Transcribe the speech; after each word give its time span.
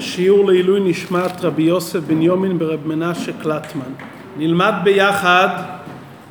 שיעור 0.00 0.46
לעילוי 0.46 0.80
נשמת 0.90 1.44
רבי 1.44 1.62
יוסף 1.62 2.00
בן 2.00 2.22
יומין 2.22 2.58
ברב 2.58 2.86
מנשה 2.86 3.32
קלטמן. 3.42 3.92
נלמד 4.36 4.74
ביחד 4.84 5.48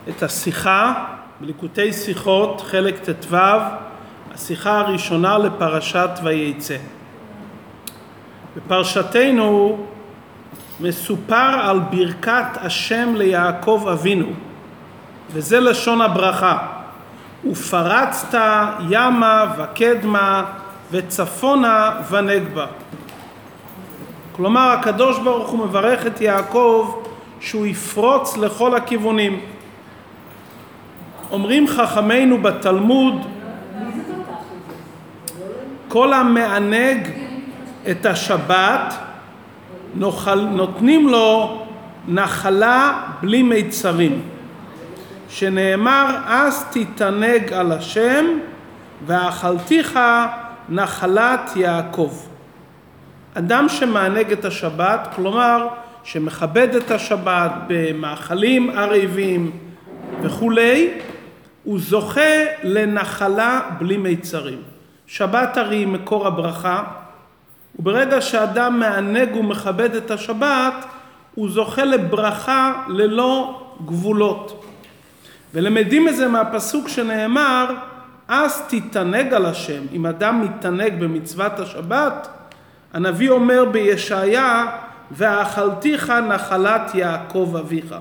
את 0.10 0.24
השיחה 0.24 1.06
בליקוטי 1.42 1.94
שיחות, 1.94 2.62
חלק 2.62 3.10
ט"ו, 3.10 3.38
השיחה 4.34 4.80
הראשונה 4.80 5.38
לפרשת 5.38 6.10
וייצא. 6.24 6.78
בפרשתנו 8.56 9.78
מסופר 10.80 11.60
על 11.62 11.80
ברכת 11.80 12.58
השם 12.62 13.14
ליעקב 13.16 13.86
אבינו, 13.92 14.28
וזה 15.34 15.60
לשון 15.60 16.02
הברכה. 16.02 16.58
ופרצת 17.52 18.38
ימה 18.90 19.46
וקדמה 19.58 20.44
וצפונה 20.92 21.92
ונגבה. 22.10 22.66
כלומר 24.36 24.70
הקדוש 24.80 25.20
ברוך 25.20 25.50
הוא 25.50 25.60
מברך 25.60 26.08
את 26.08 26.22
יעקב 26.22 26.96
שהוא 27.40 27.66
יפרוץ 27.66 28.38
לכל 28.38 28.76
הכיוונים. 28.76 29.40
אומרים 31.32 31.68
חכמינו 31.68 32.42
בתלמוד 32.42 33.26
כל 35.88 36.14
המענג 36.14 37.08
את 37.92 38.06
השבת 38.06 38.94
נותנים 40.36 41.10
לו 41.10 41.62
נחלה 42.08 43.02
בלי 43.22 43.44
מיצרים 43.44 44.22
שנאמר 45.30 46.18
אז 46.26 46.66
תתענג 46.72 47.54
על 47.54 47.72
השם 47.72 48.26
ואכלתיך 49.06 50.00
נחלת 50.70 51.52
יעקב. 51.56 52.35
אדם 53.38 53.70
שמענג 53.70 54.32
את 54.32 54.46
השבת, 54.46 55.08
כלומר 55.16 55.68
שמכבד 56.04 56.76
את 56.76 56.92
השבת 56.92 57.52
במאכלים 57.68 58.70
ערבים 58.70 59.52
וכולי, 60.22 60.92
הוא 61.64 61.80
זוכה 61.80 62.44
לנחלה 62.64 63.62
בלי 63.80 63.98
מיצרים. 63.98 64.62
שבת 65.08 65.58
הרי 65.58 65.76
היא 65.76 65.88
מקור 65.88 66.28
הברכה, 66.28 66.84
וברגע 67.80 68.22
שאדם 68.22 68.80
מענג 68.80 69.36
ומכבד 69.36 69.96
את 69.96 70.12
השבת, 70.12 70.86
הוא 71.36 71.50
זוכה 71.50 71.86
לברכה 71.86 72.84
ללא 72.88 73.62
גבולות. 73.86 74.66
ולמדים 75.54 76.08
את 76.08 76.16
זה 76.16 76.28
מהפסוק 76.28 76.88
שנאמר, 76.88 77.66
אז 78.28 78.62
תתענג 78.68 79.34
על 79.34 79.46
השם. 79.46 79.82
אם 79.94 80.06
אדם 80.06 80.42
מתענג 80.42 81.00
במצוות 81.00 81.60
השבת, 81.60 82.28
הנביא 82.96 83.30
אומר 83.30 83.66
בישעיה, 83.72 84.66
ואכלתיך 85.12 86.10
נחלת 86.10 86.96
יעקב 86.96 87.56
אביך. 87.60 87.96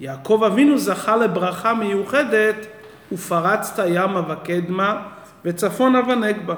יעקב 0.00 0.42
אבינו 0.46 0.78
זכה 0.78 1.16
לברכה 1.16 1.74
מיוחדת, 1.74 2.66
ופרצת 3.12 3.84
ימה 3.88 4.22
וקדמה, 4.28 5.02
וצפונה 5.44 6.00
ונגבה. 6.08 6.54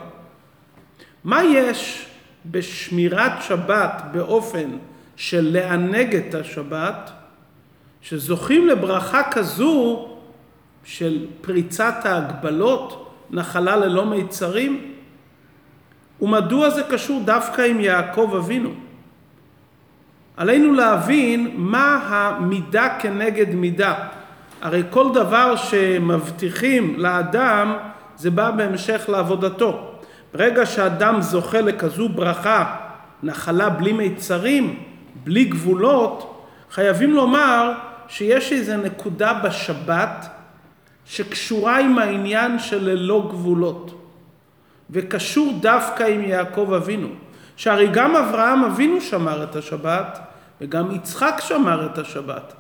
מה 1.25 1.45
יש 1.45 2.07
בשמירת 2.47 3.33
שבת 3.41 4.03
באופן 4.13 4.71
של 5.17 5.49
לענג 5.53 6.17
את 6.17 6.35
השבת, 6.35 7.11
שזוכים 8.03 8.67
לברכה 8.67 9.23
כזו 9.31 10.09
של 10.85 11.27
פריצת 11.41 11.95
ההגבלות, 12.05 13.13
נחלה 13.31 13.77
ללא 13.77 14.07
מיצרים? 14.07 14.95
ומדוע 16.23 16.71
זה 16.71 16.83
קשור 16.83 17.23
דווקא 17.25 17.63
עם 17.63 17.81
יעקב 17.81 18.35
אבינו? 18.39 18.71
עלינו 20.37 20.73
להבין 20.73 21.51
מה 21.57 21.97
המידה 22.09 22.89
כנגד 23.01 23.55
מידה. 23.55 23.95
הרי 24.63 24.83
כל 24.91 25.15
דבר 25.15 25.57
שמבטיחים 25.57 26.95
לאדם 26.99 27.77
זה 28.17 28.31
בא 28.31 28.51
בהמשך 28.51 29.05
לעבודתו. 29.09 29.91
ברגע 30.35 30.67
שאדם 30.67 31.23
זוכה 31.23 31.61
לכזו 31.61 32.09
ברכה, 32.09 32.77
נחלה 33.23 33.69
בלי 33.69 33.93
מיצרים, 33.93 34.83
בלי 35.25 35.45
גבולות, 35.45 36.45
חייבים 36.71 37.13
לומר 37.13 37.73
שיש 38.09 38.53
איזו 38.53 38.77
נקודה 38.77 39.35
בשבת 39.45 40.29
שקשורה 41.07 41.79
עם 41.79 41.99
העניין 41.99 42.59
של 42.59 42.85
ללא 42.85 43.29
גבולות. 43.31 44.08
וקשור 44.91 45.53
דווקא 45.61 46.03
עם 46.03 46.25
יעקב 46.25 46.73
אבינו. 46.73 47.09
שהרי 47.59 47.89
גם 47.93 48.17
אברהם 48.17 48.65
אבינו 48.65 49.01
שמר 49.01 49.45
את 49.45 49.57
השבת, 49.57 50.19
וגם 50.61 50.95
יצחק 50.95 51.41
שמר 51.41 51.87
את 51.87 51.99
השבת. 51.99 52.53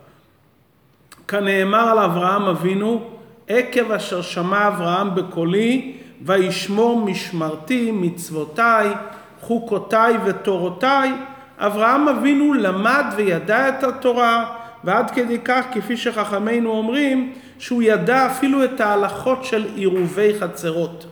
כנאמר 1.28 1.89
על 1.89 1.99
אברהם 1.99 2.43
אבינו, 2.43 3.11
עקב 3.49 3.93
אשר 3.93 4.22
שמע 4.22 4.69
אברהם 4.69 5.15
בקולי, 5.15 5.97
וישמור 6.22 7.00
משמרתי, 7.00 7.91
מצוותיי, 7.93 8.95
חוקותיי 9.41 10.16
ותורותיי. 10.25 11.12
אברהם 11.59 12.09
אבינו 12.09 12.55
למד 12.55 13.05
וידע 13.16 13.69
את 13.69 13.84
התורה, 13.84 14.55
ועד 14.84 15.10
כדי 15.10 15.39
כך, 15.45 15.65
כפי 15.72 15.97
שחכמינו 15.97 16.71
אומרים, 16.71 17.33
שהוא 17.59 17.83
ידע 17.83 18.27
אפילו 18.27 18.65
את 18.65 18.81
ההלכות 18.81 19.45
של 19.45 19.66
עירובי 19.75 20.41
חצרות. 20.41 21.06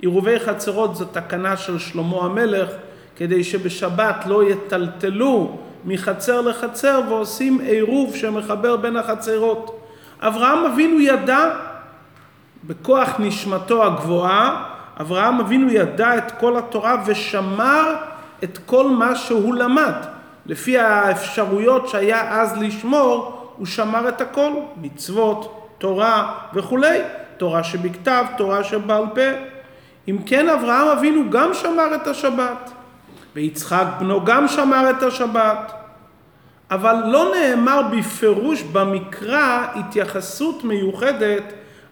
עירובי 0.00 0.40
חצרות 0.40 0.96
זו 0.96 1.04
תקנה 1.04 1.56
של 1.56 1.78
שלמה 1.78 2.16
המלך, 2.16 2.68
כדי 3.16 3.44
שבשבת 3.44 4.26
לא 4.26 4.50
יטלטלו 4.50 5.58
מחצר 5.84 6.40
לחצר 6.40 7.00
ועושים 7.08 7.60
עירוב 7.60 8.16
שמחבר 8.16 8.76
בין 8.76 8.96
החצרות. 8.96 9.80
אברהם 10.20 10.64
אבינו 10.64 11.00
ידע 11.00 11.50
בכוח 12.64 13.14
נשמתו 13.18 13.84
הגבוהה, 13.84 14.64
אברהם 15.00 15.40
אבינו 15.40 15.70
ידע 15.72 16.16
את 16.18 16.32
כל 16.40 16.56
התורה 16.56 17.02
ושמר 17.06 17.94
את 18.44 18.58
כל 18.66 18.90
מה 18.90 19.16
שהוא 19.16 19.54
למד. 19.54 19.94
לפי 20.46 20.78
האפשרויות 20.78 21.88
שהיה 21.88 22.40
אז 22.40 22.58
לשמור, 22.58 23.38
הוא 23.56 23.66
שמר 23.66 24.08
את 24.08 24.20
הכל, 24.20 24.52
מצוות, 24.76 25.72
תורה 25.78 26.34
וכולי, 26.54 26.98
תורה 27.36 27.64
שבכתב, 27.64 28.24
תורה 28.36 28.64
שבעל 28.64 29.04
פה. 29.14 29.57
אם 30.08 30.18
כן 30.26 30.48
אברהם 30.48 30.88
אבינו 30.88 31.30
גם 31.30 31.54
שמר 31.54 31.94
את 31.94 32.06
השבת, 32.06 32.70
ויצחק 33.34 33.86
בנו 33.98 34.24
גם 34.24 34.48
שמר 34.48 34.90
את 34.90 35.02
השבת. 35.02 35.72
אבל 36.70 36.94
לא 37.06 37.34
נאמר 37.34 37.80
בפירוש 37.98 38.62
במקרא 38.62 39.66
התייחסות 39.74 40.64
מיוחדת 40.64 41.42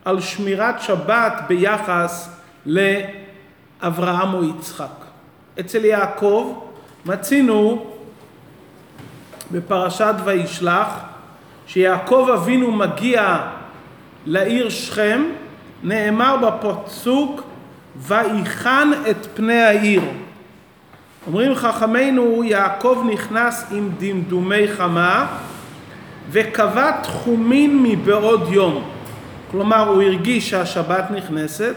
על 0.04 0.20
שמירת 0.20 0.80
שבת 0.80 1.32
ביחס 1.48 2.36
לאברהם 2.66 4.34
או 4.34 4.44
יצחק. 4.44 5.04
אצל 5.60 5.84
יעקב 5.84 6.60
מצינו 7.06 7.86
בפרשת 9.52 10.14
וישלח 10.24 10.88
שיעקב 11.66 12.28
אבינו 12.34 12.72
מגיע 12.72 13.38
לעיר 14.26 14.68
שכם, 14.68 15.22
נאמר 15.82 16.36
בפסוק 16.36 17.42
ויחן 17.98 18.90
את 19.10 19.26
פני 19.34 19.62
העיר. 19.62 20.02
אומרים 21.26 21.54
חכמינו, 21.54 22.44
יעקב 22.44 23.04
נכנס 23.12 23.66
עם 23.70 23.90
דמדומי 23.98 24.68
חמה 24.68 25.26
וקבע 26.30 27.00
תחומין 27.02 27.82
מבעוד 27.82 28.48
יום. 28.50 28.84
כלומר, 29.50 29.88
הוא 29.88 30.02
הרגיש 30.02 30.50
שהשבת 30.50 31.10
נכנסת, 31.10 31.74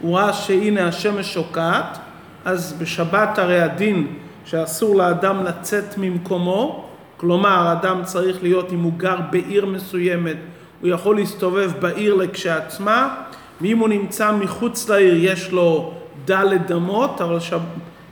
הוא 0.00 0.18
ראה 0.18 0.32
שהנה 0.32 0.88
השמש 0.88 1.34
שוקעת, 1.34 1.98
אז 2.44 2.74
בשבת 2.78 3.38
הרי 3.38 3.60
הדין 3.60 4.06
שאסור 4.44 4.96
לאדם 4.96 5.44
לצאת 5.44 5.98
ממקומו, 5.98 6.84
כלומר, 7.16 7.68
האדם 7.68 8.00
צריך 8.04 8.42
להיות, 8.42 8.72
אם 8.72 8.80
הוא 8.80 8.92
גר 8.96 9.16
בעיר 9.30 9.66
מסוימת, 9.66 10.36
הוא 10.80 10.88
יכול 10.88 11.16
להסתובב 11.16 11.72
בעיר 11.80 12.14
לכשעצמה, 12.14 13.14
ואם 13.60 13.78
הוא 13.78 13.88
נמצא 13.88 14.32
מחוץ 14.32 14.88
לעיר 14.88 15.24
יש 15.24 15.50
לו 15.50 15.92
דלת 16.24 16.70
אמות, 16.70 17.20
אבל 17.20 17.40
שב, 17.40 17.60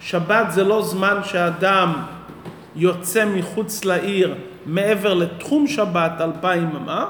שבת 0.00 0.46
זה 0.50 0.64
לא 0.64 0.82
זמן 0.82 1.20
שאדם 1.24 1.92
יוצא 2.76 3.24
מחוץ 3.24 3.84
לעיר 3.84 4.34
מעבר 4.66 5.14
לתחום 5.14 5.66
שבת 5.66 6.12
אלפיים 6.20 6.70
אמה. 6.76 7.06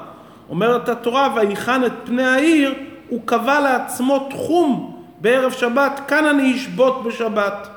אומרת 0.49 0.89
התורה, 0.89 1.33
ויחן 1.35 1.85
את 1.85 1.93
פני 2.03 2.25
העיר, 2.25 2.73
הוא 3.09 3.21
קבע 3.25 3.59
לעצמו 3.59 4.27
תחום 4.29 5.01
בערב 5.21 5.51
שבת, 5.51 6.01
כאן 6.07 6.25
אני 6.25 6.55
אשבות 6.55 7.03
בשבת. 7.03 7.67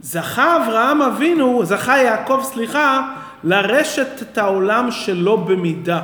זכה 0.00 0.56
אברהם 0.56 1.02
אבינו, 1.02 1.64
זכה 1.64 1.98
יעקב, 1.98 2.40
סליחה, 2.42 3.12
לרשת 3.44 4.22
את 4.22 4.38
העולם 4.38 4.90
שלו 4.90 5.38
במידה. 5.38 6.00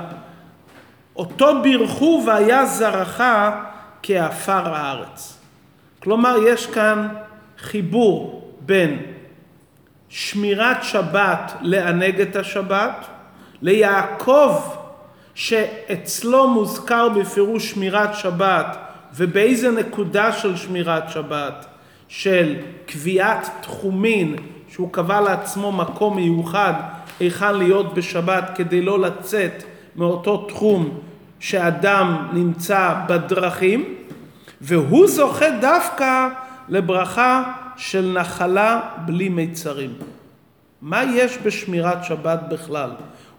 אותו 1.17 1.63
בירכו 1.63 2.23
והיה 2.27 2.67
זרעך 2.67 3.21
כעפר 4.03 4.75
הארץ. 4.75 5.39
כלומר, 5.99 6.37
יש 6.47 6.67
כאן 6.67 7.09
חיבור 7.59 8.51
בין 8.61 9.03
שמירת 10.09 10.85
שבת 10.85 11.53
לענג 11.61 12.21
את 12.21 12.37
השבת, 12.37 13.07
ליעקב 13.63 14.61
שאצלו 15.35 16.49
מוזכר 16.49 17.09
בפירוש 17.09 17.71
שמירת 17.71 18.15
שבת 18.15 18.77
ובאיזה 19.15 19.71
נקודה 19.71 20.33
של 20.33 20.57
שמירת 20.57 21.11
שבת 21.11 21.67
של 22.09 22.57
קביעת 22.87 23.51
תחומין 23.61 24.37
שהוא 24.69 24.93
קבע 24.93 25.21
לעצמו 25.21 25.73
מקום 25.73 26.17
מיוחד 26.17 26.73
היכן 27.21 27.55
להיות 27.55 27.95
בשבת 27.95 28.51
כדי 28.55 28.83
לא 28.83 29.01
לצאת 29.01 29.65
מאותו 29.97 30.37
תחום 30.49 31.01
שאדם 31.41 32.29
נמצא 32.33 32.95
בדרכים 33.09 33.95
והוא 34.61 35.07
זוכה 35.07 35.51
דווקא 35.61 36.29
לברכה 36.69 37.53
של 37.77 38.13
נחלה 38.21 38.81
בלי 39.05 39.29
מיצרים. 39.29 39.91
מה 40.83 41.03
יש 41.05 41.39
בשמירת 41.43 42.05
שבת 42.05 42.41
בכלל? 42.49 42.91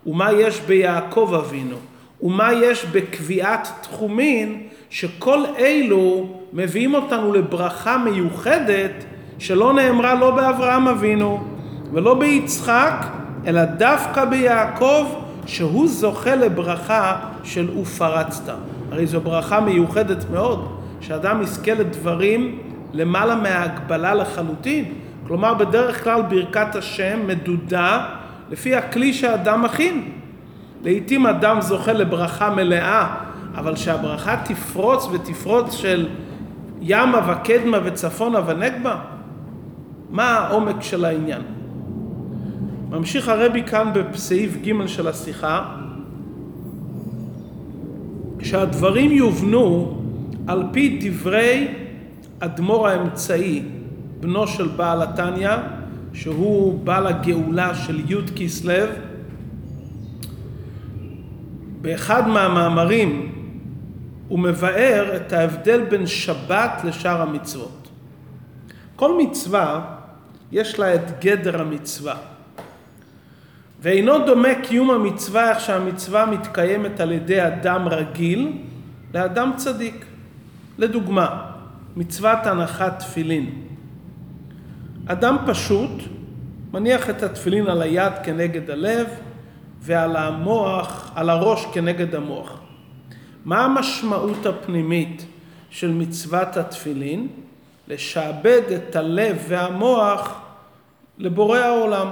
ומה 0.05 0.31
יש 0.31 0.61
ביעקב 0.61 1.41
אבינו? 1.45 1.77
ומה 2.21 2.53
יש 2.53 2.85
בקביעת 2.85 3.67
תחומין 3.81 4.67
שכל 4.89 5.43
אלו 5.57 6.27
מביאים 6.53 6.95
אותנו 6.95 7.33
לברכה 7.33 7.97
מיוחדת 7.97 9.03
שלא 9.39 9.73
נאמרה 9.73 10.15
לא 10.15 10.31
באברהם 10.31 10.87
אבינו 10.87 11.43
ולא 11.91 12.13
ביצחק 12.13 13.05
אלא 13.47 13.65
דווקא 13.65 14.25
ביעקב 14.25 15.05
שהוא 15.45 15.87
זוכה 15.87 16.35
לברכה 16.35 17.19
של 17.43 17.69
ופרצת. 17.81 18.53
הרי 18.91 19.07
זו 19.07 19.21
ברכה 19.21 19.59
מיוחדת 19.59 20.29
מאוד, 20.31 20.77
שאדם 21.01 21.41
יזכה 21.41 21.73
לדברים 21.73 22.59
למעלה 22.93 23.35
מההגבלה 23.35 24.15
לחלוטין. 24.15 24.93
כלומר, 25.27 25.53
בדרך 25.53 26.03
כלל 26.03 26.21
ברכת 26.21 26.75
השם 26.75 27.19
מדודה 27.27 28.05
לפי 28.49 28.75
הכלי 28.75 29.13
שהאדם 29.13 29.61
מכין. 29.61 30.11
לעתים 30.83 31.27
אדם 31.27 31.61
זוכה 31.61 31.93
לברכה 31.93 32.49
מלאה, 32.49 33.15
אבל 33.55 33.75
שהברכה 33.75 34.35
תפרוץ 34.45 35.07
ותפרוץ 35.11 35.73
של 35.73 36.07
ימה 36.81 37.31
וקדמה 37.31 37.77
וצפונה 37.83 38.39
ונגבה, 38.45 38.95
מה 40.09 40.23
העומק 40.23 40.81
של 40.81 41.05
העניין? 41.05 41.41
ממשיך 42.95 43.29
הרבי 43.29 43.63
כאן 43.63 43.91
בסעיף 44.11 44.57
ג' 44.61 44.87
של 44.87 45.07
השיחה, 45.07 45.75
שהדברים 48.43 49.11
יובנו 49.11 49.97
על 50.47 50.63
פי 50.71 50.99
דברי 51.01 51.73
אדמו"ר 52.39 52.87
האמצעי, 52.87 53.63
בנו 54.19 54.47
של 54.47 54.67
בעל 54.67 55.01
התניא, 55.01 55.55
שהוא 56.13 56.79
בעל 56.83 57.07
הגאולה 57.07 57.75
של 57.75 58.11
י' 58.11 58.15
כסלו, 58.35 58.85
באחד 61.81 62.27
מהמאמרים 62.27 63.31
הוא 64.27 64.39
מבאר 64.39 65.15
את 65.15 65.33
ההבדל 65.33 65.83
בין 65.89 66.07
שבת 66.07 66.81
לשאר 66.83 67.21
המצוות. 67.21 67.89
כל 68.95 69.17
מצווה 69.17 69.95
יש 70.51 70.79
לה 70.79 70.95
את 70.95 71.19
גדר 71.21 71.61
המצווה. 71.61 72.34
ואינו 73.85 74.25
דומה 74.25 74.55
קיום 74.63 74.91
המצווה 74.91 75.49
איך 75.49 75.59
שהמצווה 75.59 76.25
מתקיימת 76.25 76.99
על 76.99 77.11
ידי 77.11 77.47
אדם 77.47 77.87
רגיל 77.87 78.51
לאדם 79.13 79.51
צדיק. 79.55 80.05
לדוגמה, 80.77 81.51
מצוות 81.95 82.39
הנחת 82.45 82.99
תפילין. 82.99 83.61
אדם 85.07 85.37
פשוט 85.47 85.91
מניח 86.73 87.09
את 87.09 87.23
התפילין 87.23 87.67
על 87.67 87.81
היד 87.81 88.13
כנגד 88.23 88.69
הלב 88.69 89.07
ועל 89.81 90.15
המוח, 90.15 91.11
על 91.15 91.29
הראש 91.29 91.65
כנגד 91.73 92.15
המוח. 92.15 92.59
מה 93.45 93.65
המשמעות 93.65 94.45
הפנימית 94.45 95.25
של 95.69 95.91
מצוות 95.91 96.57
התפילין? 96.57 97.27
לשעבד 97.87 98.61
את 98.75 98.95
הלב 98.95 99.45
והמוח 99.47 100.41
לבורא 101.17 101.59
העולם. 101.59 102.07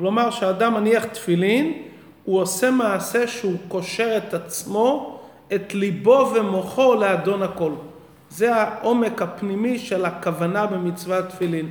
כלומר, 0.00 0.30
כשאדם 0.30 0.74
מניח 0.74 1.04
תפילין, 1.04 1.82
הוא 2.24 2.40
עושה 2.40 2.70
מעשה 2.70 3.28
שהוא 3.28 3.56
קושר 3.68 4.16
את 4.16 4.34
עצמו, 4.34 5.20
את 5.54 5.74
ליבו 5.74 6.32
ומוחו 6.34 6.94
לאדון 6.94 7.42
הכל. 7.42 7.72
זה 8.30 8.54
העומק 8.54 9.22
הפנימי 9.22 9.78
של 9.78 10.04
הכוונה 10.04 10.66
במצוות 10.66 11.28
תפילין. 11.28 11.70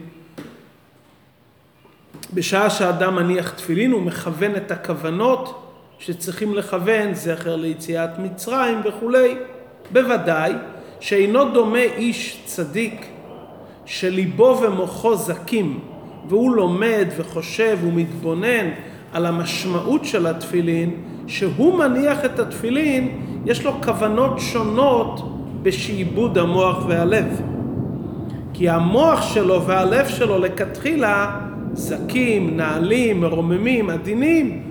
בשעה 2.34 2.70
שאדם 2.70 3.16
מניח 3.16 3.50
תפילין 3.50 3.92
הוא 3.92 4.02
מכוון 4.02 4.56
את 4.56 4.72
הכוונות 4.72 5.72
שצריכים 6.00 6.56
לכוון, 6.56 7.14
זכר 7.14 7.56
ליציאת 7.56 8.20
מצרים 8.20 8.82
וכולי. 8.86 9.36
בוודאי 9.92 10.54
שאינו 11.00 11.52
דומה 11.54 11.82
איש 11.82 12.42
צדיק 12.46 13.06
שליבו 13.86 14.60
ומוחו 14.62 15.16
זכים 15.16 15.80
והוא 16.30 16.56
לומד 16.56 17.08
וחושב 17.18 17.78
ומתבונן 17.84 18.70
על 19.14 19.26
המשמעות 19.26 20.06
של 20.06 20.28
התפילין, 20.28 20.92
שהוא 21.28 21.78
מניח 21.78 22.26
את 22.26 22.40
התפילין, 22.40 23.10
יש 23.46 23.66
לו 23.66 23.72
כוונות 23.84 24.40
שונות 24.40 25.36
בשעבוד 25.62 26.38
המוח 26.38 26.86
והלב. 26.88 27.42
כי 28.54 28.70
המוח 28.70 29.34
שלו 29.34 29.66
והלב 29.66 30.08
שלו 30.08 30.40
לכתחילה 30.40 31.40
זכים, 31.74 32.58
נעלים, 32.58 33.22
מרוממים, 33.22 33.90
עדינים. 33.90 34.64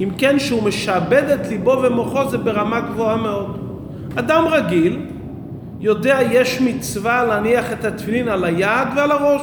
אם 0.00 0.08
כן, 0.18 0.38
שהוא 0.38 0.62
משעבד 0.62 1.22
את 1.34 1.48
ליבו 1.48 1.78
ומוחו 1.82 2.30
זה 2.30 2.38
ברמה 2.38 2.80
גבוהה 2.80 3.16
מאוד. 3.16 3.58
אדם 4.16 4.44
רגיל 4.50 5.06
יודע 5.80 6.18
יש 6.30 6.60
מצווה 6.60 7.24
להניח 7.24 7.72
את 7.72 7.84
התפילין 7.84 8.28
על 8.28 8.44
היד 8.44 8.88
ועל 8.96 9.10
הראש. 9.10 9.42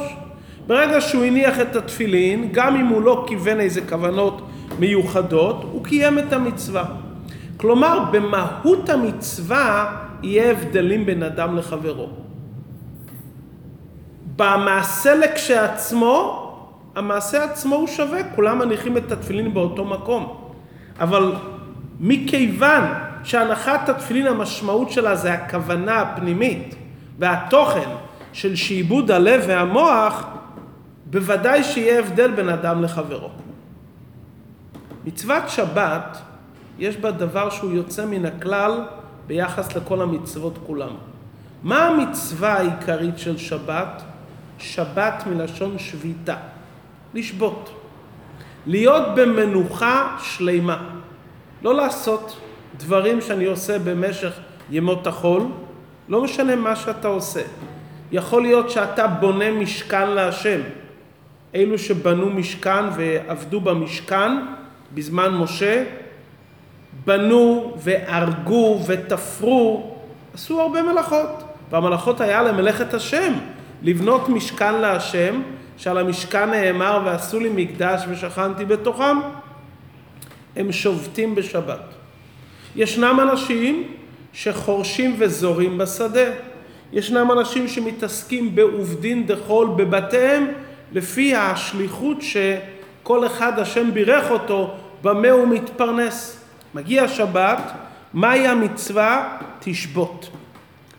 ברגע 0.66 1.00
שהוא 1.00 1.24
הניח 1.24 1.60
את 1.60 1.76
התפילין, 1.76 2.48
גם 2.52 2.76
אם 2.76 2.86
הוא 2.86 3.02
לא 3.02 3.24
כיוון 3.28 3.60
איזה 3.60 3.80
כוונות 3.88 4.48
מיוחדות, 4.78 5.64
הוא 5.72 5.84
קיים 5.84 6.18
את 6.18 6.32
המצווה. 6.32 6.84
כלומר, 7.56 8.04
במהות 8.12 8.88
המצווה 8.88 9.96
יהיה 10.22 10.50
הבדלים 10.50 11.06
בין 11.06 11.22
אדם 11.22 11.56
לחברו. 11.56 12.08
במעשה 14.36 15.14
לכשעצמו, 15.14 16.40
המעשה 16.94 17.44
עצמו 17.44 17.76
הוא 17.76 17.86
שווה, 17.86 18.20
כולם 18.34 18.58
מניחים 18.58 18.96
את 18.96 19.12
התפילין 19.12 19.54
באותו 19.54 19.84
מקום. 19.84 20.36
אבל 21.00 21.32
מכיוון 22.00 22.84
שהנחת 23.24 23.88
התפילין 23.88 24.26
המשמעות 24.26 24.90
שלה 24.90 25.16
זה 25.16 25.32
הכוונה 25.32 26.00
הפנימית 26.00 26.74
והתוכן 27.18 27.88
של 28.32 28.56
שעבוד 28.56 29.10
הלב 29.10 29.44
והמוח, 29.46 30.24
בוודאי 31.06 31.64
שיהיה 31.64 31.98
הבדל 31.98 32.30
בין 32.30 32.48
אדם 32.48 32.82
לחברו. 32.82 33.30
מצוות 35.04 35.42
שבת, 35.48 36.18
יש 36.78 36.96
בה 36.96 37.10
דבר 37.10 37.50
שהוא 37.50 37.72
יוצא 37.72 38.06
מן 38.06 38.26
הכלל 38.26 38.84
ביחס 39.26 39.76
לכל 39.76 40.02
המצוות 40.02 40.58
כולם. 40.66 40.94
מה 41.62 41.86
המצווה 41.86 42.52
העיקרית 42.52 43.18
של 43.18 43.36
שבת? 43.36 44.02
שבת 44.58 45.24
מלשון 45.26 45.78
שביתה. 45.78 46.36
לשבות. 47.14 47.80
להיות 48.66 49.02
במנוחה 49.14 50.16
שלימה. 50.22 50.90
לא 51.62 51.74
לעשות 51.74 52.40
דברים 52.76 53.20
שאני 53.20 53.44
עושה 53.44 53.78
במשך 53.78 54.32
ימות 54.70 55.06
החול, 55.06 55.42
לא 56.08 56.24
משנה 56.24 56.56
מה 56.56 56.76
שאתה 56.76 57.08
עושה. 57.08 57.42
יכול 58.12 58.42
להיות 58.42 58.70
שאתה 58.70 59.06
בונה 59.06 59.50
משכן 59.50 60.10
להשם. 60.10 60.60
אלו 61.54 61.78
שבנו 61.78 62.30
משכן 62.30 62.84
ועבדו 62.96 63.60
במשכן 63.60 64.32
בזמן 64.94 65.34
משה, 65.34 65.84
בנו 67.04 67.74
והרגו 67.78 68.80
ותפרו, 68.86 69.96
עשו 70.34 70.60
הרבה 70.60 70.82
מלאכות. 70.82 71.42
והמלאכות 71.70 72.20
היה 72.20 72.42
למלאכת 72.42 72.94
השם, 72.94 73.32
לבנות 73.82 74.28
משכן 74.28 74.74
להשם, 74.74 75.42
שעל 75.76 75.98
המשכן 75.98 76.50
נאמר 76.50 77.02
ועשו 77.04 77.40
לי 77.40 77.50
מקדש 77.54 78.04
ושכנתי 78.08 78.64
בתוכם, 78.64 79.16
הם 80.56 80.72
שובתים 80.72 81.34
בשבת. 81.34 81.94
ישנם 82.76 83.18
אנשים 83.22 83.88
שחורשים 84.32 85.14
וזורים 85.18 85.78
בשדה. 85.78 86.30
ישנם 86.92 87.32
אנשים 87.32 87.68
שמתעסקים 87.68 88.54
בעובדין 88.54 89.26
דחול 89.26 89.68
בבתיהם 89.76 90.46
לפי 90.94 91.34
השליחות 91.34 92.16
שכל 92.22 93.26
אחד 93.26 93.58
השם 93.58 93.94
בירך 93.94 94.30
אותו, 94.30 94.74
במה 95.02 95.30
הוא 95.30 95.48
מתפרנס. 95.48 96.40
מגיע 96.74 97.08
שבת, 97.08 97.72
מהי 98.14 98.46
המצווה? 98.46 99.38
תשבות. 99.58 100.30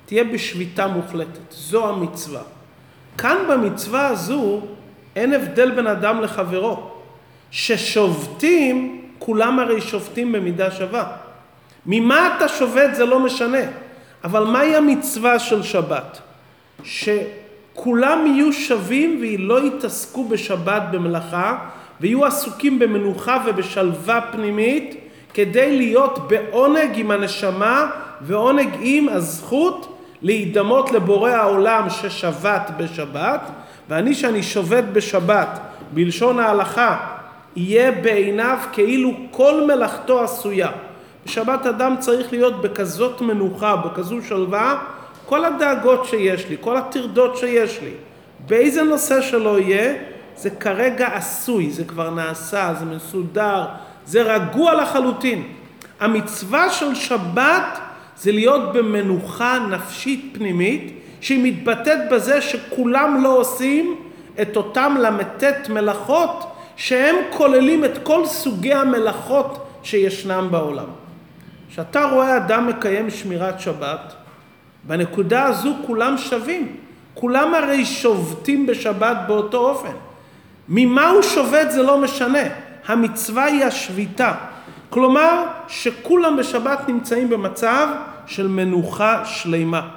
תהיה 0.06 0.24
בשביתה 0.24 0.88
מוחלטת. 0.88 1.52
זו 1.52 1.90
המצווה. 1.90 2.42
כאן 3.18 3.38
במצווה 3.50 4.08
הזו 4.08 4.62
אין 5.16 5.34
הבדל 5.34 5.72
בין 5.72 5.88
אדם 5.88 6.22
לחברו. 6.22 6.92
ששובתים, 7.52 9.02
כולם 9.20 9.60
הרי 9.60 9.82
שובתים 9.82 10.32
במידה 10.32 10.72
שווה. 10.72 11.18
ממה 11.86 12.36
אתה 12.38 12.48
שובת 12.48 12.96
זה 12.96 13.06
לא 13.06 13.20
משנה, 13.20 13.64
אבל 14.24 14.44
מהי 14.44 14.76
המצווה 14.76 15.40
של 15.40 15.64
שבת? 15.64 16.20
שכולם 17.76 18.28
יהיו 18.28 18.54
שווים 18.54 19.22
ולא 19.22 19.66
יתעסקו 19.66 20.24
בשבת 20.24 20.82
במלאכה, 20.92 21.58
ויהיו 22.02 22.26
עסוקים 22.26 22.80
במנוחה 22.80 23.44
ובשלווה 23.46 24.22
פנימית, 24.32 24.96
כדי 25.34 25.78
להיות 25.78 26.20
בעונג 26.28 26.90
עם 26.96 27.12
הנשמה 27.12 27.92
ועונג 28.22 28.70
עם 28.80 29.10
הזכות 29.10 29.98
להידמות 30.22 30.92
לבורא 30.92 31.32
העולם 31.32 31.90
ששבת 31.90 32.72
בשבת, 32.78 33.52
ואני 33.90 34.14
שאני 34.14 34.44
שובת 34.44 34.84
בשבת, 34.94 35.60
בלשון 35.94 36.40
ההלכה, 36.40 36.98
יהיה 37.56 37.92
בעיניו 37.92 38.58
כאילו 38.74 39.14
כל 39.32 39.66
מלאכתו 39.68 40.24
עשויה. 40.24 40.70
בשבת 41.26 41.66
אדם 41.66 41.96
צריך 42.00 42.32
להיות 42.32 42.62
בכזאת 42.62 43.22
מנוחה, 43.22 43.76
בכזו 43.76 44.22
שלווה, 44.22 44.78
כל 45.26 45.46
הדאגות 45.46 46.06
שיש 46.06 46.50
לי, 46.50 46.58
כל 46.62 46.78
הטרדות 46.78 47.38
שיש 47.38 47.80
לי, 47.82 47.92
באיזה 48.46 48.84
נושא 48.84 49.22
שלא 49.22 49.60
יהיה, 49.60 49.94
זה 50.36 50.50
כרגע 50.50 51.08
עשוי, 51.08 51.72
זה 51.72 51.84
כבר 51.84 52.10
נעשה, 52.10 52.74
זה 52.80 52.86
מסודר, 52.86 53.66
זה 54.06 54.22
רגוע 54.22 54.74
לחלוטין. 54.74 55.44
המצווה 56.00 56.70
של 56.70 56.96
שבת 56.96 57.80
זה 58.18 58.32
להיות 58.32 58.74
במנוחה 58.74 59.60
נפשית 59.72 60.30
פנימית, 60.34 61.00
שהיא 61.22 61.44
מתבטאת 61.44 62.00
בזה 62.12 62.42
שכולם 62.42 63.24
לא 63.24 63.38
עושים 63.38 63.96
את 64.42 64.58
אותם 64.58 64.96
ל"ט 65.00 65.70
מלאכות 65.70 66.52
שהם 66.76 67.16
כוללים 67.30 67.86
את 67.86 67.98
כל 68.04 68.26
סוגי 68.26 68.74
המלאכות 68.74 69.68
שישנם 69.84 70.48
בעולם. 70.52 70.88
כשאתה 71.70 72.06
רואה 72.06 72.38
אדם 72.38 72.68
מקיים 72.68 73.10
שמירת 73.10 73.60
שבת, 73.60 74.14
בנקודה 74.88 75.44
הזו 75.44 75.74
כולם 75.86 76.18
שווים. 76.18 76.76
כולם 77.14 77.56
הרי 77.56 77.86
שובתים 77.86 78.66
בשבת 78.66 79.18
באותו 79.28 79.58
אופן. 79.58 79.94
ממה 80.70 81.10
הוא 81.10 81.22
שובת 81.22 81.72
זה 81.72 81.84
לא 81.84 82.02
משנה. 82.02 82.44
המצווה 82.88 83.46
היא 83.46 83.64
השביתה. 83.64 84.34
כלומר, 84.90 85.44
שכולם 85.68 86.38
בשבת 86.38 86.90
נמצאים 86.90 87.30
במצב 87.30 87.88
של 88.26 88.48
מנוחה 88.48 89.26
שלימה. 89.26 89.88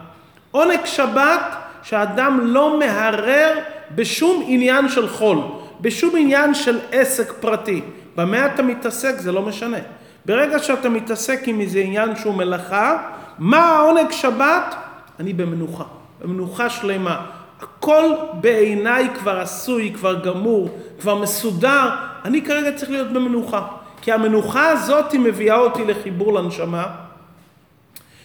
עונג 0.51 0.85
שבת 0.85 1.57
שאדם 1.83 2.41
לא 2.43 2.79
מהרר 2.79 3.59
בשום 3.95 4.45
עניין 4.47 4.89
של 4.89 5.09
חול, 5.09 5.39
בשום 5.81 6.17
עניין 6.17 6.55
של 6.55 6.79
עסק 6.93 7.33
פרטי. 7.33 7.83
במה 8.17 8.47
אתה 8.47 8.63
מתעסק 8.63 9.15
זה 9.19 9.33
לא 9.33 9.43
משנה. 9.43 9.79
ברגע 10.27 10.59
שאתה 10.59 10.89
מתעסק 10.89 11.41
עם 11.47 11.61
איזה 11.61 11.79
עניין 11.79 12.17
שהוא 12.17 12.35
מלאכה, 12.35 12.99
מה 13.39 13.59
העונג 13.59 14.11
שבת? 14.11 14.75
אני 15.21 15.33
במנוחה, 15.33 15.85
במנוחה 16.21 16.71
שלמה. 16.71 17.27
הכל 17.61 18.05
בעיניי 18.41 19.09
כבר 19.19 19.41
עשוי, 19.41 19.93
כבר 19.95 20.25
גמור, 20.25 20.69
כבר 21.01 21.15
מסודר, 21.15 21.91
אני 22.25 22.43
כרגע 22.43 22.73
צריך 22.73 22.91
להיות 22.91 23.13
במנוחה. 23.13 23.67
כי 24.03 24.13
המנוחה 24.13 24.69
הזאת 24.69 25.15
מביאה 25.15 25.59
אותי 25.59 25.85
לחיבור 25.85 26.33
לנשמה, 26.33 26.87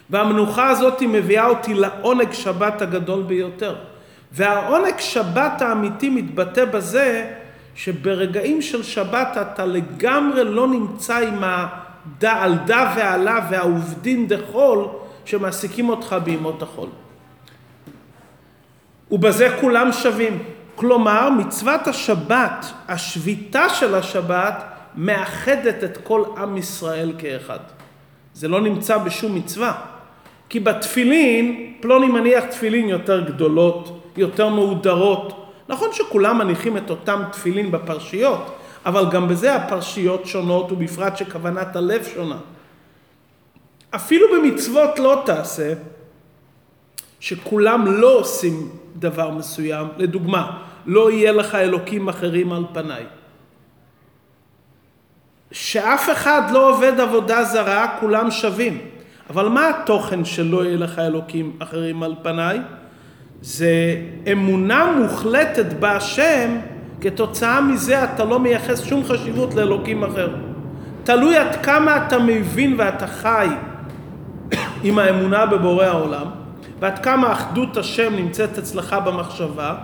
והמנוחה 0.09 0.69
הזאת 0.69 1.01
מביאה 1.01 1.45
אותי 1.45 1.73
לעונג 1.73 2.31
שבת 2.31 2.81
הגדול 2.81 3.23
ביותר. 3.23 3.75
והעונג 4.31 4.99
שבת 4.99 5.61
האמיתי 5.61 6.09
מתבטא 6.09 6.65
בזה 6.65 7.33
שברגעים 7.75 8.61
של 8.61 8.83
שבת 8.83 9.37
אתה 9.41 9.65
לגמרי 9.65 10.43
לא 10.43 10.67
נמצא 10.67 11.17
עם 11.17 11.43
הדע 12.21 12.93
ועלה 12.95 13.39
והעובדין 13.49 14.27
דחול 14.27 14.87
שמעסיקים 15.25 15.89
אותך 15.89 16.15
בימות 16.23 16.61
החול. 16.61 16.89
ובזה 19.11 19.57
כולם 19.61 19.91
שווים. 19.91 20.43
כלומר, 20.75 21.29
מצוות 21.29 21.87
השבת, 21.87 22.65
השביתה 22.87 23.69
של 23.69 23.95
השבת, 23.95 24.63
מאחדת 24.95 25.83
את 25.83 25.97
כל 26.03 26.23
עם 26.37 26.57
ישראל 26.57 27.13
כאחד. 27.17 27.59
זה 28.33 28.47
לא 28.47 28.61
נמצא 28.61 28.97
בשום 28.97 29.35
מצווה. 29.35 29.73
כי 30.49 30.59
בתפילין, 30.59 31.73
פלוני 31.81 32.07
מניח 32.07 32.43
תפילין 32.43 32.89
יותר 32.89 33.21
גדולות, 33.21 34.13
יותר 34.17 34.49
מהודרות. 34.49 35.53
נכון 35.69 35.89
שכולם 35.91 36.37
מניחים 36.37 36.77
את 36.77 36.89
אותם 36.89 37.21
תפילין 37.31 37.71
בפרשיות, 37.71 38.55
אבל 38.85 39.05
גם 39.11 39.27
בזה 39.27 39.55
הפרשיות 39.55 40.25
שונות, 40.25 40.71
ובפרט 40.71 41.17
שכוונת 41.17 41.75
הלב 41.75 42.03
שונה. 42.13 42.37
אפילו 43.95 44.27
במצוות 44.33 44.99
לא 44.99 45.21
תעשה, 45.25 45.73
שכולם 47.19 47.87
לא 47.87 48.19
עושים 48.19 48.69
דבר 48.95 49.29
מסוים, 49.29 49.87
לדוגמה, 49.97 50.57
לא 50.85 51.11
יהיה 51.11 51.31
לך 51.31 51.55
אלוקים 51.55 52.09
אחרים 52.09 52.53
על 52.53 52.65
פניי. 52.73 53.03
שאף 55.51 56.09
אחד 56.11 56.41
לא 56.51 56.69
עובד 56.69 56.99
עבודה 56.99 57.43
זרה, 57.43 57.97
כולם 57.99 58.31
שווים. 58.31 58.81
אבל 59.29 59.47
מה 59.47 59.69
התוכן 59.69 60.25
של 60.25 60.43
לא 60.43 60.65
יהיה 60.65 60.77
לך 60.77 60.99
אלוקים 60.99 61.55
אחרים 61.59 62.03
על 62.03 62.15
פניי? 62.21 62.59
זה 63.41 63.71
אמונה 64.31 64.91
מוחלטת 64.91 65.73
בהשם, 65.79 66.57
כתוצאה 67.01 67.61
מזה 67.61 68.03
אתה 68.03 68.25
לא 68.25 68.39
מייחס 68.39 68.83
שום 68.83 69.03
חשיבות 69.03 69.53
לאלוקים 69.53 70.03
אחר. 70.03 70.35
תלוי 71.03 71.37
עד 71.37 71.55
כמה 71.65 72.07
אתה 72.07 72.19
מבין 72.19 72.75
ואתה 72.77 73.07
חי 73.07 73.47
עם 74.83 74.99
האמונה 74.99 75.45
בבורא 75.45 75.85
העולם, 75.85 76.25
ועד 76.79 76.99
כמה 76.99 77.31
אחדות 77.31 77.77
השם 77.77 78.15
נמצאת 78.15 78.57
אצלך 78.57 78.95
במחשבה, 79.05 79.75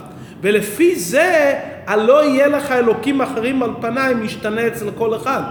ולפי 0.42 0.96
זה 0.96 1.54
הלא 1.88 2.24
יהיה 2.24 2.48
לך 2.48 2.72
אלוקים 2.72 3.22
אחרים 3.22 3.64
על 3.64 3.70
פניי 3.82 4.14
משתנה 4.14 4.68
אצל 4.68 4.92
כל 4.98 5.16
אחד. 5.16 5.42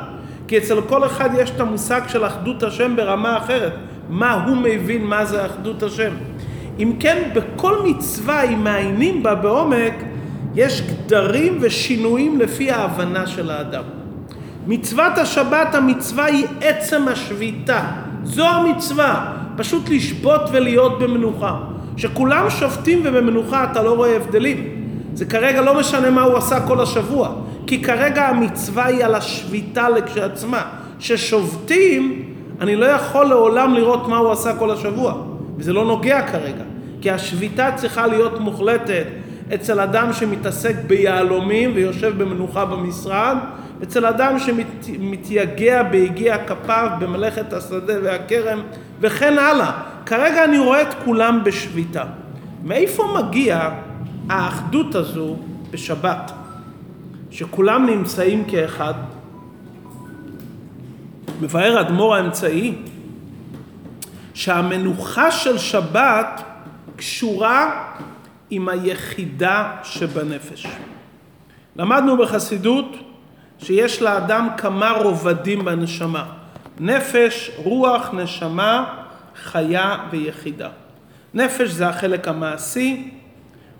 כי 0.48 0.58
אצל 0.58 0.80
כל 0.80 1.06
אחד 1.06 1.30
יש 1.38 1.50
את 1.50 1.60
המושג 1.60 2.00
של 2.08 2.26
אחדות 2.26 2.62
השם 2.62 2.96
ברמה 2.96 3.36
אחרת. 3.36 3.72
מה 4.08 4.44
הוא 4.44 4.56
מבין 4.56 5.04
מה 5.04 5.24
זה 5.24 5.46
אחדות 5.46 5.82
השם. 5.82 6.12
אם 6.78 6.92
כן, 7.00 7.30
בכל 7.34 7.76
מצווה, 7.84 8.42
אם 8.42 8.64
מעיינים 8.64 9.22
בה 9.22 9.34
בעומק, 9.34 9.94
יש 10.54 10.82
גדרים 10.82 11.58
ושינויים 11.60 12.40
לפי 12.40 12.70
ההבנה 12.70 13.26
של 13.26 13.50
האדם. 13.50 13.82
מצוות 14.66 15.18
השבת, 15.18 15.74
המצווה 15.74 16.24
היא 16.24 16.46
עצם 16.60 17.08
השביתה. 17.08 17.90
זו 18.28 18.46
המצווה, 18.46 19.32
פשוט 19.56 19.88
לשבות 19.88 20.40
ולהיות 20.52 20.98
במנוחה. 20.98 21.58
שכולם 21.96 22.50
שובתים 22.50 23.00
ובמנוחה 23.04 23.64
אתה 23.72 23.82
לא 23.82 23.94
רואה 23.94 24.16
הבדלים. 24.16 24.84
זה 25.14 25.24
כרגע 25.24 25.60
לא 25.60 25.78
משנה 25.80 26.10
מה 26.10 26.22
הוא 26.22 26.36
עשה 26.36 26.66
כל 26.66 26.80
השבוע, 26.80 27.32
כי 27.66 27.82
כרגע 27.82 28.28
המצווה 28.28 28.86
היא 28.86 29.04
על 29.04 29.14
השביתה 29.14 29.88
לכשעצמה. 29.88 30.62
ששובתים, 30.98 32.22
אני 32.60 32.76
לא 32.76 32.86
יכול 32.86 33.26
לעולם 33.26 33.74
לראות 33.74 34.08
מה 34.08 34.16
הוא 34.16 34.30
עשה 34.32 34.56
כל 34.56 34.70
השבוע, 34.70 35.14
וזה 35.56 35.72
לא 35.72 35.84
נוגע 35.84 36.22
כרגע, 36.22 36.64
כי 37.00 37.10
השביתה 37.10 37.70
צריכה 37.76 38.06
להיות 38.06 38.40
מוחלטת 38.40 39.06
אצל 39.54 39.80
אדם 39.80 40.12
שמתעסק 40.12 40.74
ביהלומים 40.86 41.72
ויושב 41.74 42.22
במנוחה 42.22 42.64
במשרד, 42.64 43.36
אצל 43.82 44.06
אדם 44.06 44.38
שמתייגע 44.38 45.82
ביגיע 45.82 46.44
כפיו 46.44 46.90
במלאכת 46.98 47.52
השדה 47.52 47.94
והכרם 48.02 48.60
וכן 49.00 49.38
הלאה. 49.38 49.72
כרגע 50.06 50.44
אני 50.44 50.58
רואה 50.58 50.82
את 50.82 50.94
כולם 51.04 51.40
בשביתה. 51.44 52.04
מאיפה 52.64 53.18
מגיע 53.18 53.70
האחדות 54.28 54.94
הזו 54.94 55.36
בשבת? 55.70 56.32
שכולם 57.30 57.86
נמצאים 57.86 58.44
כאחד. 58.44 58.94
מבאר 61.40 61.80
אדמו"ר 61.80 62.14
האמצעי 62.14 62.74
שהמנוחה 64.34 65.30
של 65.30 65.58
שבת 65.58 66.42
קשורה 66.96 67.84
עם 68.50 68.68
היחידה 68.68 69.72
שבנפש. 69.82 70.66
למדנו 71.76 72.16
בחסידות 72.16 73.07
שיש 73.58 74.02
לאדם 74.02 74.48
כמה 74.56 74.90
רובדים 74.90 75.64
בנשמה, 75.64 76.24
נפש, 76.80 77.50
רוח, 77.56 78.10
נשמה, 78.12 78.94
חיה 79.42 79.96
ויחידה. 80.10 80.68
נפש 81.34 81.68
זה 81.68 81.88
החלק 81.88 82.28
המעשי, 82.28 83.10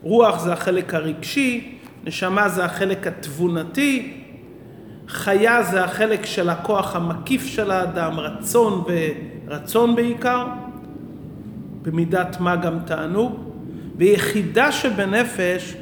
רוח 0.03 0.41
זה 0.41 0.53
החלק 0.53 0.95
הרגשי, 0.95 1.79
נשמה 2.05 2.49
זה 2.49 2.65
החלק 2.65 3.07
התבונתי, 3.07 4.25
חיה 5.09 5.63
זה 5.63 5.85
החלק 5.85 6.27
של 6.27 6.49
הכוח 6.49 6.97
המקיף 6.97 7.47
של 7.47 7.71
האדם, 7.71 8.21
רצון 8.21 8.85
ורצון 9.47 9.97
בעיקר, 9.97 10.47
במידת 11.83 12.41
מה 12.41 12.57
גם 12.57 12.79
תענוג, 12.85 13.45
ויחידה 13.97 14.73
שבנפש 14.73 15.75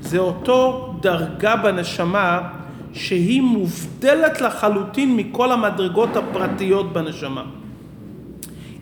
זה 0.00 0.18
אותו 0.18 0.94
דרגה 1.00 1.56
בנשמה 1.56 2.40
שהיא 2.94 3.42
מובדלת 3.42 4.40
לחלוטין 4.40 5.16
מכל 5.16 5.52
המדרגות 5.52 6.16
הפרטיות 6.16 6.92
בנשמה. 6.92 7.42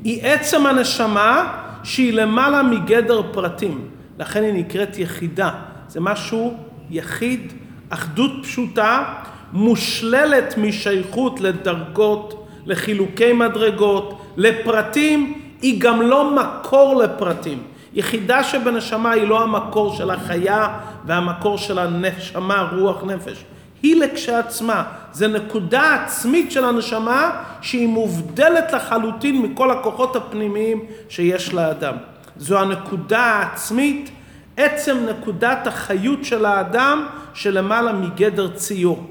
היא 0.04 0.22
עצם 0.22 0.66
הנשמה 0.66 1.58
שהיא 1.84 2.12
למעלה 2.12 2.62
מגדר 2.62 3.22
פרטים, 3.32 3.88
לכן 4.18 4.42
היא 4.42 4.52
נקראת 4.52 4.98
יחידה. 4.98 5.50
זה 5.88 6.00
משהו 6.00 6.54
יחיד, 6.90 7.52
אחדות 7.88 8.30
פשוטה, 8.42 9.04
מושללת 9.52 10.58
משייכות 10.58 11.40
לדרגות, 11.40 12.46
לחילוקי 12.66 13.32
מדרגות, 13.32 14.20
לפרטים, 14.36 15.42
היא 15.62 15.80
גם 15.80 16.02
לא 16.02 16.36
מקור 16.36 17.02
לפרטים. 17.02 17.62
יחידה 17.94 18.44
שבנשמה 18.44 19.10
היא 19.10 19.24
לא 19.24 19.42
המקור 19.42 19.96
של 19.96 20.10
החיה 20.10 20.78
והמקור 21.04 21.58
של 21.58 21.78
הנשמה, 21.78 22.68
רוח 22.72 23.04
נפש. 23.04 23.44
היא 23.82 23.96
לכשעצמה, 23.96 24.84
זה 25.12 25.28
נקודה 25.28 25.94
עצמית 25.94 26.50
של 26.50 26.64
הנשמה 26.64 27.42
שהיא 27.60 27.88
מובדלת 27.88 28.72
לחלוטין 28.72 29.42
מכל 29.42 29.70
הכוחות 29.70 30.16
הפנימיים 30.16 30.84
שיש 31.08 31.54
לאדם. 31.54 31.94
זו 32.36 32.58
הנקודה 32.58 33.20
העצמית, 33.20 34.10
עצם 34.56 34.96
נקודת 35.10 35.66
החיות 35.66 36.24
של 36.24 36.44
האדם 36.44 37.06
שלמעלה 37.34 37.92
מגדר 37.92 38.48
ציור. 38.48 39.06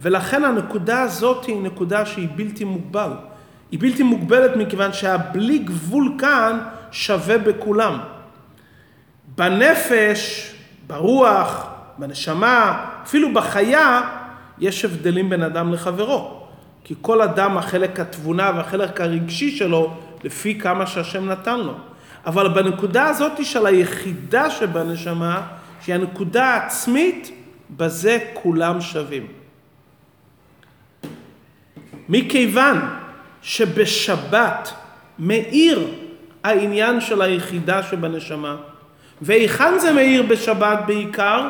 ולכן 0.00 0.44
הנקודה 0.44 1.02
הזאת 1.02 1.44
היא 1.44 1.62
נקודה 1.62 2.06
שהיא 2.06 2.28
בלתי 2.36 2.64
מוגבל. 2.64 3.10
היא 3.70 3.80
בלתי 3.80 4.02
מוגבלת 4.02 4.56
מכיוון 4.56 4.92
שהבלי 4.92 5.58
גבול 5.58 6.14
כאן 6.18 6.58
שווה 6.90 7.38
בכולם. 7.38 7.98
בנפש, 9.36 10.52
ברוח, 10.86 11.69
בנשמה, 12.00 12.84
אפילו 13.02 13.34
בחיה, 13.34 14.00
יש 14.58 14.84
הבדלים 14.84 15.30
בין 15.30 15.42
אדם 15.42 15.72
לחברו. 15.72 16.40
כי 16.84 16.94
כל 17.00 17.22
אדם, 17.22 17.56
החלק 17.58 18.00
התבונה 18.00 18.52
והחלק 18.56 19.00
הרגשי 19.00 19.56
שלו, 19.56 19.96
לפי 20.24 20.58
כמה 20.58 20.86
שהשם 20.86 21.28
נתן 21.28 21.60
לו. 21.60 21.74
אבל 22.26 22.48
בנקודה 22.48 23.04
הזאת 23.04 23.44
של 23.44 23.66
היחידה 23.66 24.50
שבנשמה, 24.50 25.42
שהיא 25.82 25.94
הנקודה 25.94 26.44
העצמית, 26.44 27.30
בזה 27.76 28.18
כולם 28.34 28.80
שווים. 28.80 29.26
מכיוון 32.08 32.80
שבשבת 33.42 34.72
מאיר 35.18 35.88
העניין 36.44 37.00
של 37.00 37.22
היחידה 37.22 37.82
שבנשמה, 37.82 38.56
והיכן 39.22 39.78
זה 39.78 39.92
מאיר 39.92 40.22
בשבת 40.22 40.78
בעיקר? 40.86 41.48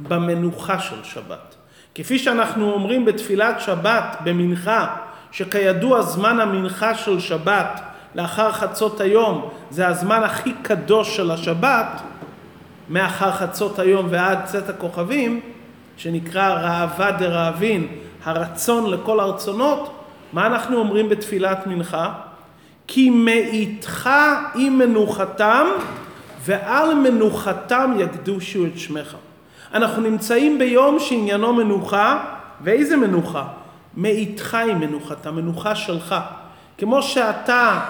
במנוחה 0.00 0.78
של 0.78 1.04
שבת. 1.04 1.54
כפי 1.94 2.18
שאנחנו 2.18 2.72
אומרים 2.72 3.04
בתפילת 3.04 3.60
שבת, 3.60 4.16
במנחה, 4.24 4.96
שכידוע 5.32 6.02
זמן 6.02 6.40
המנחה 6.40 6.94
של 6.94 7.20
שבת 7.20 7.80
לאחר 8.14 8.52
חצות 8.52 9.00
היום 9.00 9.48
זה 9.70 9.88
הזמן 9.88 10.22
הכי 10.22 10.52
קדוש 10.62 11.16
של 11.16 11.30
השבת, 11.30 12.00
מאחר 12.88 13.32
חצות 13.32 13.78
היום 13.78 14.06
ועד 14.10 14.44
צאת 14.44 14.68
הכוכבים, 14.68 15.40
שנקרא 15.96 16.48
ראווה 16.48 17.10
דרעבין, 17.10 17.86
הרצון 18.24 18.90
לכל 18.90 19.20
הרצונות, 19.20 19.98
מה 20.32 20.46
אנחנו 20.46 20.78
אומרים 20.78 21.08
בתפילת 21.08 21.66
מנחה? 21.66 22.12
כי 22.86 23.10
מאיתך 23.10 24.10
עם 24.54 24.78
מנוחתם 24.78 25.66
ועל 26.44 26.94
מנוחתם 26.94 27.94
יקדושו 27.98 28.66
את 28.66 28.78
שמך. 28.78 29.16
אנחנו 29.74 30.02
נמצאים 30.02 30.58
ביום 30.58 30.98
שעניינו 30.98 31.52
מנוחה, 31.52 32.24
ואיזה 32.60 32.96
מנוחה? 32.96 33.44
מאיתך 33.96 34.54
היא 34.54 34.74
מנוחת, 34.74 35.26
המנוחה 35.26 35.74
שלך. 35.74 36.14
כמו 36.78 37.02
שאתה 37.02 37.80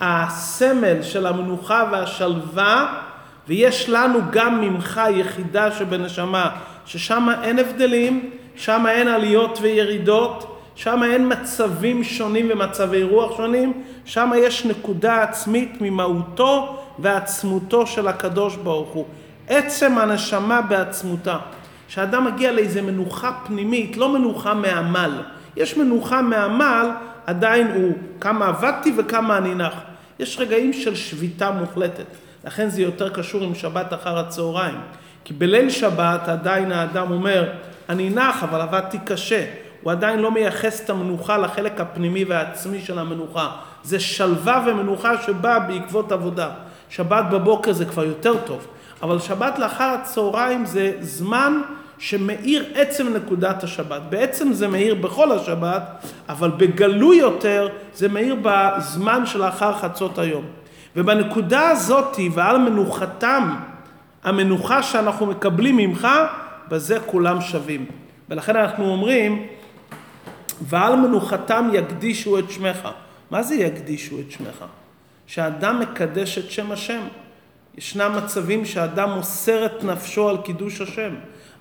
הסמל 0.00 1.02
של 1.02 1.26
המנוחה 1.26 1.84
והשלווה, 1.92 3.00
ויש 3.48 3.88
לנו 3.88 4.18
גם 4.30 4.60
ממך 4.60 5.00
יחידה 5.14 5.72
שבנשמה, 5.72 6.50
ששם 6.86 7.28
אין 7.42 7.58
הבדלים, 7.58 8.30
שם 8.56 8.86
אין 8.88 9.08
עליות 9.08 9.58
וירידות, 9.62 10.60
שם 10.74 11.02
אין 11.02 11.32
מצבים 11.32 12.04
שונים 12.04 12.48
ומצבי 12.52 13.02
רוח 13.02 13.36
שונים, 13.36 13.82
שם 14.04 14.32
יש 14.36 14.66
נקודה 14.66 15.22
עצמית 15.22 15.78
ממהותו 15.80 16.76
ועצמותו 16.98 17.86
של 17.86 18.08
הקדוש 18.08 18.56
ברוך 18.56 18.88
הוא. 18.88 19.04
עצם 19.50 19.98
הנשמה 19.98 20.62
בעצמותה. 20.62 21.38
כשאדם 21.88 22.24
מגיע 22.24 22.52
לאיזה 22.52 22.82
מנוחה 22.82 23.32
פנימית, 23.46 23.96
לא 23.96 24.08
מנוחה 24.12 24.54
מעמל. 24.54 25.22
יש 25.56 25.76
מנוחה 25.76 26.22
מעמל, 26.22 26.90
עדיין 27.26 27.70
הוא 27.74 27.92
כמה 28.20 28.46
עבדתי 28.46 28.92
וכמה 28.96 29.36
אני 29.36 29.54
נח. 29.54 29.72
יש 30.18 30.38
רגעים 30.40 30.72
של 30.72 30.94
שביתה 30.94 31.50
מוחלטת. 31.50 32.04
לכן 32.44 32.68
זה 32.68 32.82
יותר 32.82 33.08
קשור 33.08 33.42
עם 33.42 33.54
שבת 33.54 33.94
אחר 33.94 34.18
הצהריים. 34.18 34.78
כי 35.24 35.34
בליל 35.34 35.70
שבת 35.70 36.28
עדיין 36.28 36.72
האדם 36.72 37.10
אומר, 37.10 37.48
אני 37.88 38.10
נח 38.10 38.42
אבל 38.42 38.60
עבדתי 38.60 38.98
קשה. 39.04 39.44
הוא 39.82 39.92
עדיין 39.92 40.18
לא 40.18 40.30
מייחס 40.30 40.84
את 40.84 40.90
המנוחה 40.90 41.38
לחלק 41.38 41.80
הפנימי 41.80 42.24
והעצמי 42.24 42.80
של 42.80 42.98
המנוחה. 42.98 43.50
זה 43.82 44.00
שלווה 44.00 44.64
ומנוחה 44.66 45.22
שבאה 45.22 45.58
בעקבות 45.58 46.12
עבודה. 46.12 46.50
שבת 46.90 47.24
בבוקר 47.30 47.72
זה 47.72 47.84
כבר 47.84 48.04
יותר 48.04 48.34
טוב. 48.46 48.66
אבל 49.02 49.18
שבת 49.18 49.58
לאחר 49.58 49.84
הצהריים 49.84 50.66
זה 50.66 50.92
זמן 51.00 51.60
שמאיר 51.98 52.64
עצם 52.74 53.16
נקודת 53.16 53.64
השבת. 53.64 54.02
בעצם 54.08 54.52
זה 54.52 54.68
מאיר 54.68 54.94
בכל 54.94 55.32
השבת, 55.32 55.82
אבל 56.28 56.50
בגלוי 56.50 57.16
יותר 57.16 57.68
זה 57.94 58.08
מאיר 58.08 58.36
בזמן 58.42 59.26
שלאחר 59.26 59.72
חצות 59.74 60.18
היום. 60.18 60.44
ובנקודה 60.96 61.68
הזאת 61.68 62.16
ועל 62.34 62.58
מנוחתם, 62.58 63.54
המנוחה 64.24 64.82
שאנחנו 64.82 65.26
מקבלים 65.26 65.76
ממך, 65.76 66.08
בזה 66.68 67.00
כולם 67.06 67.40
שווים. 67.40 67.86
ולכן 68.28 68.56
אנחנו 68.56 68.84
אומרים, 68.84 69.46
ועל 70.60 70.96
מנוחתם 70.96 71.70
יקדישו 71.72 72.38
את 72.38 72.50
שמך. 72.50 72.88
מה 73.30 73.42
זה 73.42 73.54
יקדישו 73.54 74.20
את 74.20 74.30
שמך? 74.30 74.64
שאדם 75.26 75.80
מקדש 75.80 76.38
את 76.38 76.50
שם 76.50 76.72
השם. 76.72 77.00
ישנם 77.78 78.12
מצבים 78.16 78.64
שאדם 78.64 79.10
מוסר 79.10 79.66
את 79.66 79.84
נפשו 79.84 80.28
על 80.28 80.36
קידוש 80.36 80.80
השם. 80.80 81.10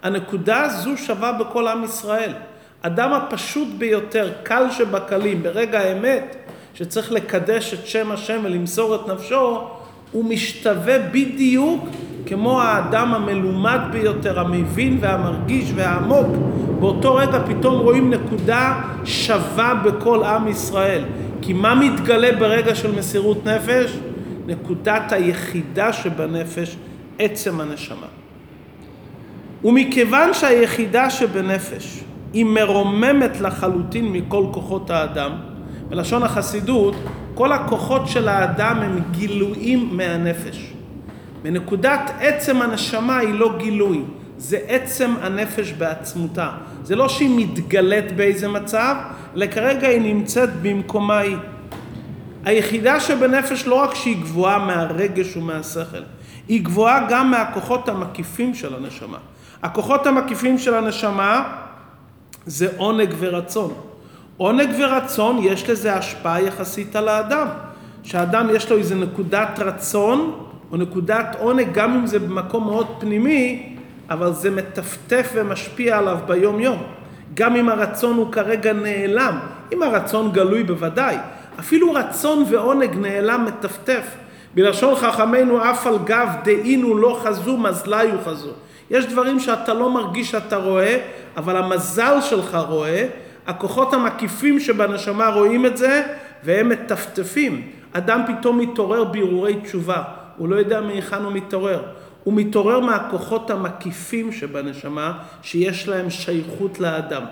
הנקודה 0.04 0.62
הזו 0.62 0.98
שווה 0.98 1.32
בכל 1.32 1.68
עם 1.68 1.84
ישראל. 1.84 2.34
אדם 2.82 3.14
הפשוט 3.14 3.68
ביותר, 3.78 4.32
קל 4.44 4.64
שבקלים, 4.72 5.44
ברגע 5.44 5.80
האמת, 5.80 6.36
שצריך 6.74 7.12
לקדש 7.12 7.74
את 7.74 7.88
שם 7.88 8.12
השם 8.12 8.40
ולמסור 8.44 8.96
את 8.96 9.08
נפשו, 9.08 9.68
הוא 10.12 10.26
משתווה 10.26 11.00
בדיוק 11.00 11.86
כמו 12.26 12.62
האדם 12.62 13.14
המלומד 13.14 13.80
ביותר, 13.92 14.40
המבין 14.40 14.98
והמרגיש 15.02 15.72
והעמוק. 15.76 16.28
באותו 16.80 17.16
רגע 17.16 17.40
פתאום 17.48 17.80
רואים 17.80 18.10
נקודה 18.10 18.82
שווה 19.06 19.74
בכל 19.74 20.24
עם 20.24 20.48
ישראל. 20.48 21.04
כי 21.42 21.54
מה 21.54 21.76
מתגלה 21.76 22.32
ברגע 22.40 22.76
של 22.76 22.92
מסירות 22.96 23.46
נפש? 23.46 23.98
נקודת 24.50 25.12
היחידה 25.12 25.94
שבנפש, 25.94 26.78
עצם 27.20 27.60
הנשמה. 27.60 28.08
ומכיוון 29.64 30.34
שהיחידה 30.34 31.10
שבנפש 31.10 32.04
היא 32.34 32.46
מרוממת 32.46 33.42
לחלוטין 33.42 34.12
מכל 34.12 34.46
כוחות 34.52 34.90
האדם, 34.90 35.32
בלשון 35.90 36.24
החסידות, 36.24 36.96
כל 37.36 37.52
הכוחות 37.52 38.08
של 38.08 38.28
האדם 38.28 38.78
הם 38.78 39.00
גילויים 39.12 39.90
מהנפש. 39.92 40.74
בנקודת 41.42 42.12
עצם 42.20 42.62
הנשמה 42.62 43.18
היא 43.18 43.34
לא 43.34 43.58
גילוי, 43.58 44.02
זה 44.38 44.58
עצם 44.68 45.12
הנפש 45.22 45.72
בעצמותה. 45.72 46.50
זה 46.84 46.96
לא 46.96 47.10
שהיא 47.10 47.38
מתגלית 47.38 48.16
באיזה 48.16 48.48
מצב, 48.48 48.96
אלא 49.36 49.46
כרגע 49.48 49.88
היא 49.88 50.02
נמצאת 50.02 50.50
במקומה 50.62 51.18
היא. 51.18 51.38
היחידה 52.46 53.00
שבנפש 53.00 53.68
לא 53.68 53.76
רק 53.76 53.96
שהיא 53.96 54.18
גבוהה 54.22 54.60
מהרגש 54.60 55.38
ומהשכל, 55.38 56.04
היא 56.48 56.64
גבוהה 56.64 57.06
גם 57.10 57.32
מהכוחות 57.32 57.90
המקיפים 57.90 58.56
של 58.56 58.76
הנשמה. 58.76 59.18
הכוחות 59.64 60.08
המקיפים 60.08 60.58
של 60.58 60.74
הנשמה 60.74 61.56
זה 62.46 62.68
עונג 62.78 63.14
ורצון. 63.20 63.74
עונג 64.38 64.70
ורצון 64.80 65.40
יש 65.42 65.70
לזה 65.70 65.96
השפעה 65.96 66.42
יחסית 66.42 66.96
על 66.96 67.08
האדם. 67.08 67.48
שהאדם 68.04 68.48
יש 68.54 68.72
לו 68.72 68.78
איזה 68.78 68.96
נקודת 68.96 69.60
רצון 69.60 70.46
או 70.72 70.78
נקודת 70.78 71.36
עונג, 71.40 71.68
גם 71.74 71.94
אם 71.94 72.08
זה 72.08 72.20
במקום 72.20 72.64
מאוד 72.64 72.88
פנימי, 73.00 73.76
אבל 74.10 74.34
זה 74.34 74.52
מטפטף 74.52 75.32
ומשפיע 75.34 75.98
עליו 75.98 76.18
ביום 76.28 76.60
יום. 76.60 76.84
גם 77.34 77.56
אם 77.56 77.70
הרצון 77.70 78.18
הוא 78.18 78.32
כרגע 78.32 78.74
נעלם, 78.74 79.40
אם 79.74 79.84
הרצון 79.84 80.32
גלוי 80.32 80.64
בוודאי, 80.64 81.18
אפילו 81.60 81.94
רצון 81.94 82.44
ועונג 82.50 82.96
נעלם 82.96 83.46
מטפטף. 83.46 84.06
בלשון 84.56 84.96
חכמינו 84.96 85.72
אף 85.72 85.88
על 85.88 85.98
גב 86.04 86.30
דהינו 86.44 86.98
לא 86.98 87.20
חזו 87.24 87.58
מזליו 87.58 88.10
חזו. 88.26 88.52
יש 88.92 89.06
דברים 89.06 89.40
שאתה 89.40 89.74
לא 89.74 89.90
מרגיש 89.90 90.32
שאתה 90.32 90.58
רואה, 90.58 90.98
אבל 91.38 91.58
המזל 91.58 92.22
שלך 92.22 92.58
רואה, 92.68 93.08
הכוחות 93.48 93.94
המקיפים 93.94 94.60
שבנשמה 94.60 95.28
רואים 95.28 95.66
את 95.66 95.78
זה, 95.78 96.04
והם 96.44 96.70
מטפטפים. 96.70 97.68
אדם 97.94 98.22
פתאום 98.28 98.60
מתעורר 98.60 99.04
בהרהורי 99.04 99.56
תשובה, 99.64 100.04
הוא 100.38 100.50
לא 100.50 100.56
יודע 100.56 100.82
מהיכן 100.82 101.24
הוא 101.24 101.34
מתעורר. 101.34 101.82
הוא 102.24 102.34
מתעורר 102.34 102.80
מהכוחות 102.80 103.50
המקיפים 103.50 104.32
שבנשמה, 104.32 105.14
שיש 105.42 105.88
להם 105.88 106.10
שייכות 106.10 106.80
לאדם. 106.80 107.24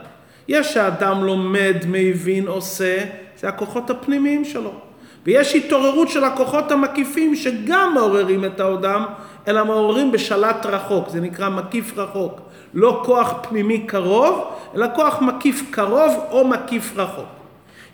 יש 0.48 0.74
שהאדם 0.74 1.24
לומד, 1.24 1.76
מבין, 1.88 2.48
עושה, 2.48 2.98
זה 3.40 3.48
הכוחות 3.48 3.90
הפנימיים 3.90 4.46
שלו. 4.46 4.74
ויש 5.26 5.56
התעוררות 5.56 6.10
של 6.10 6.24
הכוחות 6.24 6.72
המקיפים 6.72 7.36
שגם 7.36 7.92
מעוררים 7.94 8.46
את 8.46 8.60
האדם, 8.60 9.06
אלא 9.48 9.66
מעוררים 9.66 10.12
בשלט 10.12 10.66
רחוק, 10.66 11.10
זה 11.10 11.22
נקרא 11.22 11.50
מקיף 11.50 11.98
רחוק. 11.98 12.42
לא 12.74 13.02
כוח 13.06 13.34
פנימי 13.50 13.80
קרוב, 13.80 14.54
אלא 14.76 14.88
כוח 14.96 15.22
מקיף 15.22 15.62
קרוב 15.72 16.26
או 16.32 16.48
מקיף 16.48 16.94
רחוק. 16.96 17.26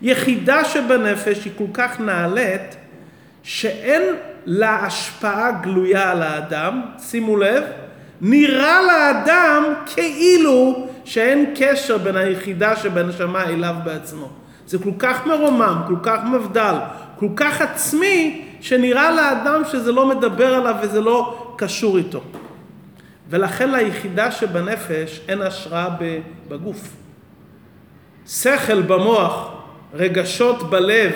יחידה 0.02 0.64
שבנפש 0.64 1.44
היא 1.44 1.52
כל 1.58 1.64
כך 1.74 2.00
נעלית, 2.00 2.76
שאין 3.42 4.02
לה 4.46 4.76
השפעה 4.76 5.50
גלויה 5.52 6.10
על 6.10 6.22
האדם, 6.22 6.82
שימו 6.98 7.36
לב, 7.36 7.64
נראה 8.20 8.82
לאדם 8.82 9.74
כאילו 9.86 10.86
שאין 11.04 11.54
קשר 11.56 11.98
בין 11.98 12.16
היחידה 12.16 12.76
שבנשמה 12.76 13.44
אליו 13.44 13.74
בעצמו. 13.84 14.43
זה 14.66 14.78
כל 14.78 14.90
כך 14.98 15.26
מרומם, 15.26 15.82
כל 15.88 15.96
כך 16.02 16.20
מבדל, 16.32 16.74
כל 17.18 17.28
כך 17.36 17.60
עצמי, 17.60 18.44
שנראה 18.60 19.10
לאדם 19.10 19.62
שזה 19.72 19.92
לא 19.92 20.08
מדבר 20.08 20.54
עליו 20.54 20.74
וזה 20.82 21.00
לא 21.00 21.52
קשור 21.56 21.98
איתו. 21.98 22.20
ולכן 23.30 23.70
ליחידה 23.70 24.30
שבנפש 24.30 25.20
אין 25.28 25.42
השראה 25.42 25.88
בגוף. 26.48 26.88
שכל 28.26 28.82
במוח, 28.82 29.50
רגשות 29.94 30.70
בלב, 30.70 31.12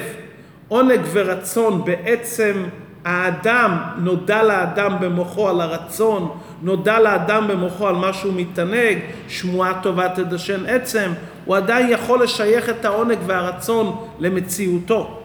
עונג 0.68 1.00
ורצון 1.12 1.84
בעצם 1.84 2.64
האדם, 3.04 3.78
נודע 3.98 4.42
לאדם 4.42 4.96
במוחו 5.00 5.48
על 5.48 5.60
הרצון, 5.60 6.38
נודע 6.62 7.00
לאדם 7.00 7.48
במוחו 7.48 7.88
על 7.88 7.94
מה 7.94 8.12
שהוא 8.12 8.32
מתענג, 8.36 8.98
שמועה 9.28 9.80
טובה 9.82 10.08
תדשן 10.08 10.66
עצם, 10.66 11.12
הוא 11.44 11.56
עדיין 11.56 11.88
יכול 11.90 12.22
לשייך 12.22 12.68
את 12.68 12.84
העונג 12.84 13.18
והרצון 13.26 14.06
למציאותו. 14.18 15.20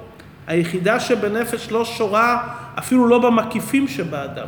היחידה 0.48 1.00
שבנפש 1.00 1.72
לא 1.72 1.86
שורה 1.86 2.48
אפילו 2.80 3.08
לא 3.08 3.20
במקיפים 3.20 3.88
שבאדם. 3.88 4.48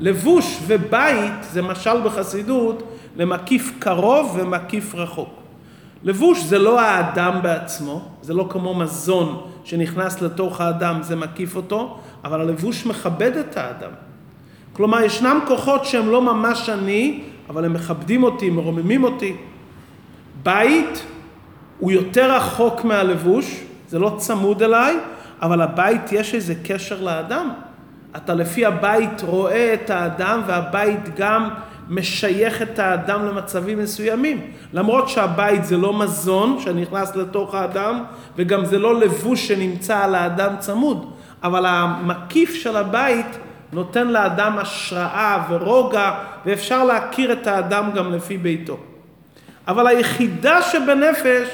לבוש 0.00 0.58
ובית 0.66 1.42
זה 1.42 1.62
משל 1.62 2.00
בחסידות 2.04 2.82
למקיף 3.16 3.72
קרוב 3.78 4.38
ומקיף 4.40 4.94
רחוק. 4.94 5.28
לבוש 6.02 6.44
זה 6.44 6.58
לא 6.58 6.80
האדם 6.80 7.42
בעצמו, 7.42 8.08
זה 8.22 8.34
לא 8.34 8.46
כמו 8.50 8.74
מזון 8.74 9.46
שנכנס 9.64 10.22
לתוך 10.22 10.60
האדם, 10.60 11.02
זה 11.02 11.16
מקיף 11.16 11.56
אותו, 11.56 11.98
אבל 12.24 12.40
הלבוש 12.40 12.86
מכבד 12.86 13.36
את 13.36 13.56
האדם. 13.56 13.90
כלומר, 14.76 15.00
ישנם 15.00 15.38
כוחות 15.46 15.84
שהם 15.84 16.10
לא 16.10 16.22
ממש 16.22 16.68
אני, 16.68 17.20
אבל 17.48 17.64
הם 17.64 17.72
מכבדים 17.72 18.22
אותי, 18.22 18.50
מרוממים 18.50 19.04
אותי. 19.04 19.36
בית 20.42 21.04
הוא 21.78 21.92
יותר 21.92 22.32
רחוק 22.32 22.84
מהלבוש, 22.84 23.60
זה 23.88 23.98
לא 23.98 24.14
צמוד 24.18 24.62
אליי, 24.62 24.96
אבל 25.42 25.62
הבית 25.62 26.12
יש 26.12 26.34
איזה 26.34 26.54
קשר 26.64 27.02
לאדם. 27.02 27.50
אתה 28.16 28.34
לפי 28.34 28.66
הבית 28.66 29.22
רואה 29.22 29.74
את 29.74 29.90
האדם 29.90 30.40
והבית 30.46 31.16
גם 31.16 31.48
משייך 31.88 32.62
את 32.62 32.78
האדם 32.78 33.26
למצבים 33.26 33.78
מסוימים. 33.78 34.40
למרות 34.72 35.08
שהבית 35.08 35.64
זה 35.64 35.76
לא 35.76 35.98
מזון 35.98 36.60
שנכנס 36.60 37.16
לתוך 37.16 37.54
האדם 37.54 38.04
וגם 38.36 38.64
זה 38.64 38.78
לא 38.78 39.00
לבוש 39.00 39.48
שנמצא 39.48 39.98
על 39.98 40.14
האדם 40.14 40.54
צמוד, 40.58 41.10
אבל 41.42 41.66
המקיף 41.66 42.54
של 42.54 42.76
הבית 42.76 43.38
נותן 43.76 44.08
לאדם 44.08 44.58
השראה 44.58 45.46
ורוגע 45.50 46.10
ואפשר 46.46 46.84
להכיר 46.84 47.32
את 47.32 47.46
האדם 47.46 47.90
גם 47.94 48.12
לפי 48.12 48.38
ביתו. 48.38 48.78
אבל 49.68 49.86
היחידה 49.86 50.62
שבנפש 50.62 51.48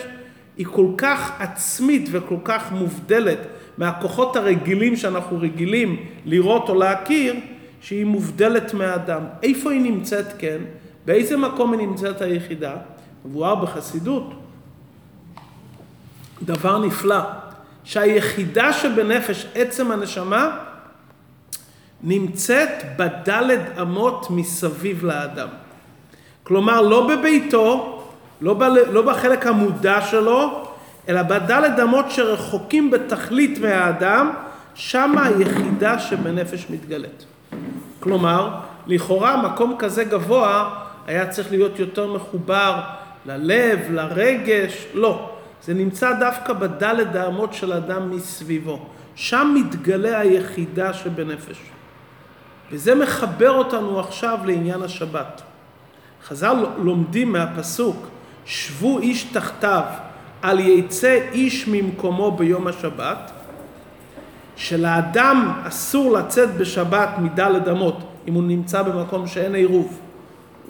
היא 0.56 0.66
כל 0.70 0.86
כך 0.96 1.32
עצמית 1.40 2.08
וכל 2.12 2.36
כך 2.44 2.72
מובדלת 2.72 3.38
מהכוחות 3.78 4.36
הרגילים 4.36 4.96
שאנחנו 4.96 5.38
רגילים 5.40 5.96
לראות 6.24 6.68
או 6.68 6.74
להכיר, 6.74 7.34
שהיא 7.80 8.06
מובדלת 8.06 8.74
מהאדם. 8.74 9.20
איפה 9.42 9.72
היא 9.72 9.80
נמצאת 9.80 10.26
כן? 10.38 10.58
באיזה 11.06 11.36
מקום 11.36 11.72
היא 11.72 11.88
נמצאת 11.88 12.20
היחידה? 12.20 12.74
מבואר 13.24 13.54
בחסידות. 13.54 14.34
דבר 16.42 16.78
נפלא, 16.78 17.20
שהיחידה 17.84 18.72
שבנפש, 18.72 19.46
עצם 19.54 19.90
הנשמה, 19.90 20.71
נמצאת 22.02 22.68
בדלת 22.96 23.78
אמות 23.80 24.26
מסביב 24.30 25.04
לאדם. 25.04 25.48
כלומר, 26.42 26.80
לא 26.80 27.08
בביתו, 27.08 28.02
לא, 28.40 28.54
ב, 28.54 28.62
לא 28.62 29.02
בחלק 29.02 29.46
המודע 29.46 30.00
שלו, 30.00 30.64
אלא 31.08 31.22
בדלת 31.22 31.78
אמות 31.82 32.10
שרחוקים 32.10 32.90
בתכלית 32.90 33.58
מהאדם, 33.58 34.30
שמה 34.74 35.26
היחידה 35.26 35.98
שבנפש 35.98 36.66
מתגלית. 36.70 37.24
כלומר, 38.00 38.50
לכאורה 38.86 39.42
מקום 39.42 39.74
כזה 39.78 40.04
גבוה 40.04 40.74
היה 41.06 41.26
צריך 41.26 41.50
להיות 41.50 41.78
יותר 41.78 42.12
מחובר 42.12 42.80
ללב, 43.26 43.78
לרגש, 43.90 44.86
לא. 44.94 45.30
זה 45.64 45.74
נמצא 45.74 46.12
דווקא 46.12 46.52
בדלת 46.52 47.14
האמות 47.14 47.54
של 47.54 47.72
אדם 47.72 48.10
מסביבו. 48.10 48.86
שם 49.14 49.54
מתגלה 49.54 50.20
היחידה 50.20 50.92
שבנפש. 50.92 51.58
וזה 52.72 52.94
מחבר 52.94 53.50
אותנו 53.50 54.00
עכשיו 54.00 54.38
לעניין 54.44 54.82
השבת. 54.82 55.42
חז"ל 56.26 56.66
לומדים 56.78 57.32
מהפסוק, 57.32 57.96
שבו 58.44 58.98
איש 58.98 59.24
תחתיו, 59.24 59.82
על 60.42 60.60
יצא 60.60 61.18
איש 61.32 61.68
ממקומו 61.68 62.30
ביום 62.30 62.66
השבת, 62.66 63.30
שלאדם 64.56 65.60
אסור 65.68 66.12
לצאת 66.12 66.54
בשבת 66.54 67.08
מדלת 67.18 67.68
אמות, 67.68 67.96
אם 68.28 68.34
הוא 68.34 68.42
נמצא 68.42 68.82
במקום 68.82 69.26
שאין 69.26 69.54
עירוב. 69.54 70.00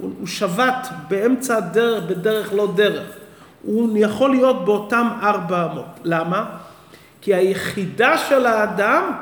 הוא, 0.00 0.10
הוא 0.18 0.26
שבת 0.26 0.88
באמצע 1.08 1.56
הדרך, 1.56 2.04
בדרך 2.04 2.52
לא 2.52 2.72
דרך. 2.74 3.16
הוא 3.62 3.96
יכול 3.96 4.30
להיות 4.30 4.64
באותם 4.64 5.08
ארבע 5.22 5.68
אמות. 5.72 6.00
למה? 6.04 6.44
כי 7.20 7.34
היחידה 7.34 8.18
של 8.18 8.46
האדם 8.46 9.12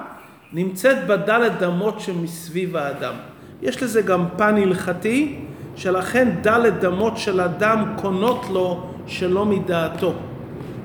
נמצאת 0.53 1.07
בדלת 1.07 1.63
אמות 1.63 2.01
שמסביב 2.01 2.77
האדם. 2.77 3.15
יש 3.63 3.83
לזה 3.83 4.03
גם 4.03 4.25
פן 4.37 4.57
הלכתי, 4.57 5.39
שלכן 5.77 6.29
דלת 6.41 6.85
אמות 6.85 7.19
של 7.19 7.41
אדם 7.41 7.85
קונות 7.97 8.47
לו 8.53 8.91
שלא 9.07 9.45
מדעתו. 9.47 10.13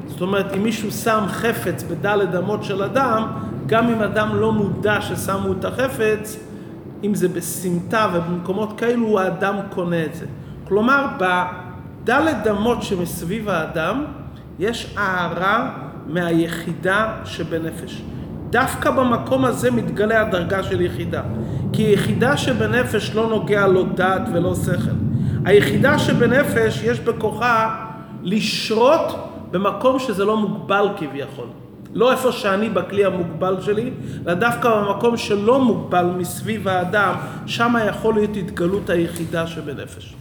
זאת 0.08 0.22
אומרת, 0.22 0.54
אם 0.56 0.64
מישהו 0.64 0.92
שם 0.92 1.24
חפץ 1.28 1.84
בדלת 1.84 2.36
אמות 2.36 2.64
של 2.64 2.84
אדם, 2.84 3.28
גם 3.68 3.90
אם 3.90 4.02
אדם 4.02 4.36
לא 4.36 4.52
מודע 4.52 5.02
ששמו 5.02 5.54
את 5.60 5.66
החפץ, 5.66 6.40
אם 7.04 7.16
זה 7.16 7.28
בסמטה 7.28 8.08
ובמקומות 8.14 8.80
כאלו, 8.80 9.20
האדם 9.20 9.56
קונה 9.70 10.06
את 10.06 10.16
זה. 10.16 10.26
כלומר, 10.68 11.06
בדלת 11.18 12.48
אמות 12.48 12.84
שמסביב 12.84 13.50
האדם, 13.50 14.06
יש 14.60 14.94
הערה 14.98 15.72
מהיחידה 16.08 17.14
שבנפש. 17.26 18.02
דווקא 18.50 18.92
במקום 18.92 19.46
הזה 19.46 19.72
מתגלה 19.72 20.22
הדרגה 20.22 20.64
של 20.64 20.82
יחידה. 20.82 21.22
כי 21.74 21.82
יחידה 21.82 22.38
שבנפש 22.38 23.16
לא 23.16 23.30
נוגע 23.30 23.68
לא 23.68 23.86
דעת 23.96 24.22
ולא 24.34 24.56
שכל. 24.56 24.92
היחידה 25.46 26.00
שבנפש 26.00 26.82
יש 26.84 27.00
בכוחה 27.00 27.86
לשרות 28.24 29.30
במקום 29.52 30.00
שזה 30.00 30.26
לא 30.26 30.38
מוגבל 30.38 30.88
כביכול. 30.98 31.48
לא 31.94 32.12
איפה 32.12 32.32
שאני 32.32 32.70
בכלי 32.70 33.06
המוגבל 33.06 33.62
שלי, 33.62 33.92
אלא 34.26 34.34
דווקא 34.34 34.70
במקום 34.70 35.18
שלא 35.18 35.60
מוגבל 35.64 36.06
מסביב 36.18 36.68
האדם, 36.68 37.16
שם 37.46 37.76
יכול 37.90 38.14
להיות 38.14 38.38
התגלות 38.38 38.90
היחידה 38.90 39.48
שבנפש. 39.48 40.16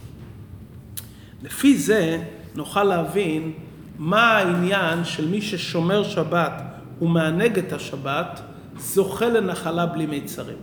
לפי 1.43 1.77
זה 1.77 2.17
נוכל 2.55 2.83
להבין 2.83 3.51
מה 3.99 4.37
העניין 4.37 5.03
של 5.03 5.27
מי 5.27 5.41
ששומר 5.41 6.03
שבת 6.03 6.74
ומענג 7.01 7.57
את 7.57 7.73
השבת, 7.73 8.41
זוכה 8.77 9.25
לנחלה 9.25 9.85
בלי 9.85 10.05
מיצרים. 10.05 10.57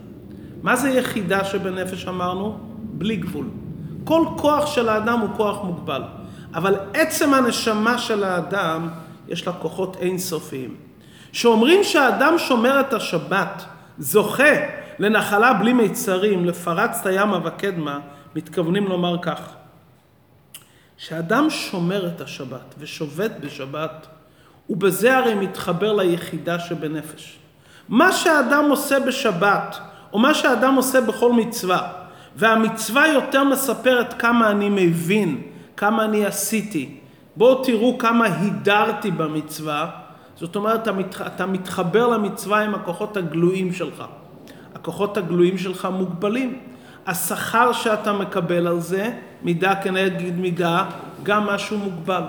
מה 0.62 0.76
זה 0.76 0.90
יחידה 0.90 1.44
שבנפש 1.44 2.08
אמרנו? 2.08 2.58
בלי 2.78 3.16
גבול. 3.16 3.46
כל 4.04 4.26
כוח 4.36 4.66
של 4.66 4.88
האדם 4.88 5.20
הוא 5.20 5.28
כוח 5.36 5.64
מוגבל, 5.64 6.02
אבל 6.54 6.76
עצם 6.94 7.34
הנשמה 7.34 7.98
של 7.98 8.24
האדם 8.24 8.88
יש 9.28 9.46
לה 9.46 9.52
כוחות 9.52 9.96
אינסופיים. 10.00 10.76
שאומרים 11.32 11.84
שהאדם 11.84 12.34
שומר 12.38 12.80
את 12.80 12.92
השבת, 12.92 13.64
זוכה 13.98 14.52
לנחלה 14.98 15.52
בלי 15.52 15.72
מיצרים, 15.72 16.44
לפרצת 16.44 17.10
ימה 17.12 17.38
וקדמה, 17.44 17.98
מתכוונים 18.36 18.88
לומר 18.88 19.16
כך, 19.22 19.40
שאדם 20.96 21.50
שומר 21.50 22.06
את 22.06 22.20
השבת 22.20 22.74
ושובת 22.78 23.30
בשבת, 23.40 24.06
ובזה 24.70 25.18
הרי 25.18 25.34
מתחבר 25.34 25.92
ליחידה 25.92 26.58
שבנפש. 26.58 27.38
מה 27.88 28.12
שאדם 28.12 28.70
עושה 28.70 29.00
בשבת, 29.00 29.78
או 30.12 30.18
מה 30.18 30.34
שאדם 30.34 30.74
עושה 30.74 31.00
בכל 31.00 31.32
מצווה, 31.32 31.92
והמצווה 32.36 33.08
יותר 33.08 33.44
מספרת 33.44 34.14
כמה 34.20 34.50
אני 34.50 34.68
מבין, 34.68 35.42
כמה 35.76 36.04
אני 36.04 36.26
עשיתי. 36.26 36.98
בואו 37.36 37.64
תראו 37.64 37.98
כמה 37.98 38.24
הידרתי 38.24 39.10
במצווה, 39.10 39.90
זאת 40.36 40.56
אומרת, 40.56 40.88
אתה 41.26 41.46
מתחבר 41.46 42.06
למצווה 42.08 42.60
עם 42.60 42.74
הכוחות 42.74 43.16
הגלויים 43.16 43.72
שלך. 43.72 44.04
הכוחות 44.74 45.16
הגלויים 45.16 45.58
שלך 45.58 45.88
מוגבלים. 45.92 46.58
השכר 47.06 47.72
שאתה 47.72 48.12
מקבל 48.12 48.66
על 48.66 48.80
זה, 48.80 49.10
מידה 49.42 49.74
כנגד 49.74 50.36
מידה, 50.36 50.84
גם 51.22 51.46
משהו 51.46 51.78
מוגבל. 51.78 52.22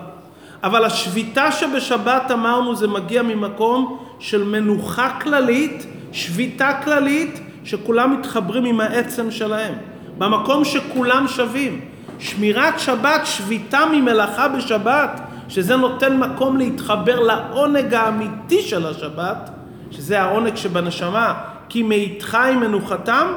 אבל 0.63 0.85
השביתה 0.85 1.51
שבשבת 1.51 2.31
אמרנו 2.31 2.75
זה 2.75 2.87
מגיע 2.87 3.21
ממקום 3.21 3.97
של 4.19 4.43
מנוחה 4.43 5.19
כללית, 5.21 5.85
שביתה 6.11 6.71
כללית, 6.83 7.39
שכולם 7.63 8.19
מתחברים 8.19 8.65
עם 8.65 8.79
העצם 8.79 9.31
שלהם. 9.31 9.73
במקום 10.17 10.65
שכולם 10.65 11.27
שווים. 11.27 11.81
שמירת 12.19 12.79
שבת, 12.79 13.21
שביתה 13.25 13.79
ממלאכה 13.91 14.47
בשבת, 14.47 15.21
שזה 15.49 15.75
נותן 15.75 16.17
מקום 16.17 16.57
להתחבר 16.57 17.19
לעונג 17.19 17.93
האמיתי 17.93 18.61
של 18.61 18.85
השבת, 18.85 19.49
שזה 19.91 20.21
העונג 20.21 20.55
שבנשמה, 20.55 21.33
כי 21.69 21.83
מאיתך 21.83 22.37
עם 22.51 22.59
מנוחתם, 22.59 23.27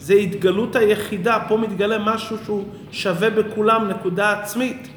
זה 0.00 0.14
התגלות 0.14 0.76
היחידה, 0.76 1.38
פה 1.48 1.56
מתגלה 1.56 1.98
משהו 1.98 2.36
שהוא 2.44 2.64
שווה 2.92 3.30
בכולם, 3.30 3.88
נקודה 3.88 4.32
עצמית. 4.32 4.88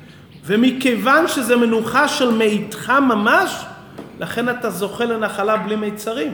ומכיוון 0.45 1.27
שזה 1.27 1.56
מנוחה 1.56 2.08
של 2.08 2.32
מאיתך 2.32 2.89
ממש, 2.89 3.65
לכן 4.19 4.49
אתה 4.49 4.69
זוכה 4.69 5.06
לנחלה 5.06 5.58
בלי 5.58 5.75
מיצרים. 5.75 6.34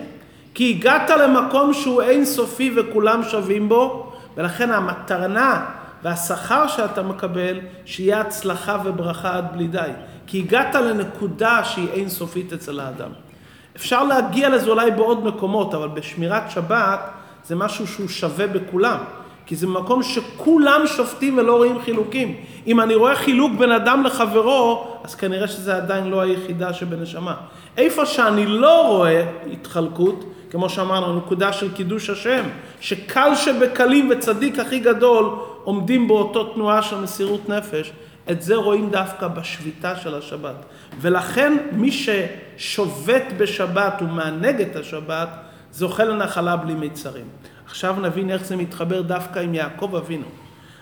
כי 0.54 0.76
הגעת 0.78 1.10
למקום 1.10 1.74
שהוא 1.74 2.02
אין 2.02 2.26
סופי 2.26 2.72
וכולם 2.76 3.24
שווים 3.24 3.70
בו, 3.70 4.14
ולכן 4.38 4.72
המטרנה 4.72 5.66
והשכר 6.04 6.68
שאתה 6.68 7.04
מקבל, 7.04 7.60
שיהיה 7.86 8.22
הצלחה 8.22 8.78
וברכה 8.84 9.38
עד 9.38 9.46
בלי 9.54 9.68
די. 9.68 9.90
כי 10.28 10.40
הגעת 10.40 10.76
לנקודה 10.76 11.64
שהיא 11.64 11.90
אין 11.94 12.10
סופית 12.10 12.54
אצל 12.54 12.80
האדם. 12.80 13.10
אפשר 13.76 14.04
להגיע 14.04 14.50
לזה 14.50 14.70
אולי 14.70 14.92
בעוד 14.92 15.26
מקומות, 15.26 15.74
אבל 15.74 15.88
בשמירת 15.88 16.52
שבת 16.52 17.00
זה 17.46 17.56
משהו 17.56 17.88
שהוא 17.88 18.08
שווה 18.08 18.48
בכולם. 18.48 18.98
כי 19.50 19.56
זה 19.56 19.68
מקום 19.68 20.04
שכולם 20.04 20.82
שופטים 20.88 21.38
ולא 21.38 21.58
רואים 21.58 21.82
חילוקים. 21.82 22.36
אם 22.68 22.82
אני 22.82 22.96
רואה 22.96 23.16
חילוק 23.16 23.52
בין 23.58 23.72
אדם 23.72 24.04
לחברו, 24.04 24.88
אז 25.04 25.16
כנראה 25.16 25.48
שזה 25.48 25.76
עדיין 25.76 26.08
לא 26.08 26.22
היחידה 26.22 26.74
שבנשמה. 26.74 27.36
איפה 27.78 28.06
שאני 28.06 28.46
לא 28.46 28.88
רואה 28.88 29.26
התחלקות, 29.52 30.26
כמו 30.52 30.70
שאמרנו, 30.70 31.18
נקודה 31.18 31.54
של 31.54 31.74
קידוש 31.74 32.10
השם, 32.10 32.44
שקל 32.80 33.36
שבקלים 33.36 34.10
וצדיק 34.12 34.60
הכי 34.60 34.80
גדול 34.80 35.36
עומדים 35.64 36.08
באותו 36.08 36.44
תנועה 36.44 36.82
של 36.82 36.98
מסירות 36.98 37.50
נפש, 37.50 37.92
את 38.32 38.42
זה 38.42 38.56
רואים 38.56 38.90
דווקא 38.90 39.28
בשביתה 39.28 39.96
של 39.96 40.16
השבת. 40.16 40.66
ולכן 41.02 41.58
מי 41.72 41.92
ששובת 41.92 43.24
בשבת 43.38 43.94
ומענג 44.02 44.62
את 44.62 44.76
השבת, 44.76 45.30
זוכה 45.72 46.04
לנחלה 46.04 46.56
בלי 46.56 46.74
מיצרים. 46.74 47.26
עכשיו 47.70 47.96
נבין 48.02 48.32
איך 48.32 48.46
זה 48.46 48.56
מתחבר 48.56 49.02
דווקא 49.02 49.40
עם 49.40 49.54
יעקב 49.54 49.96
אבינו. 49.96 50.26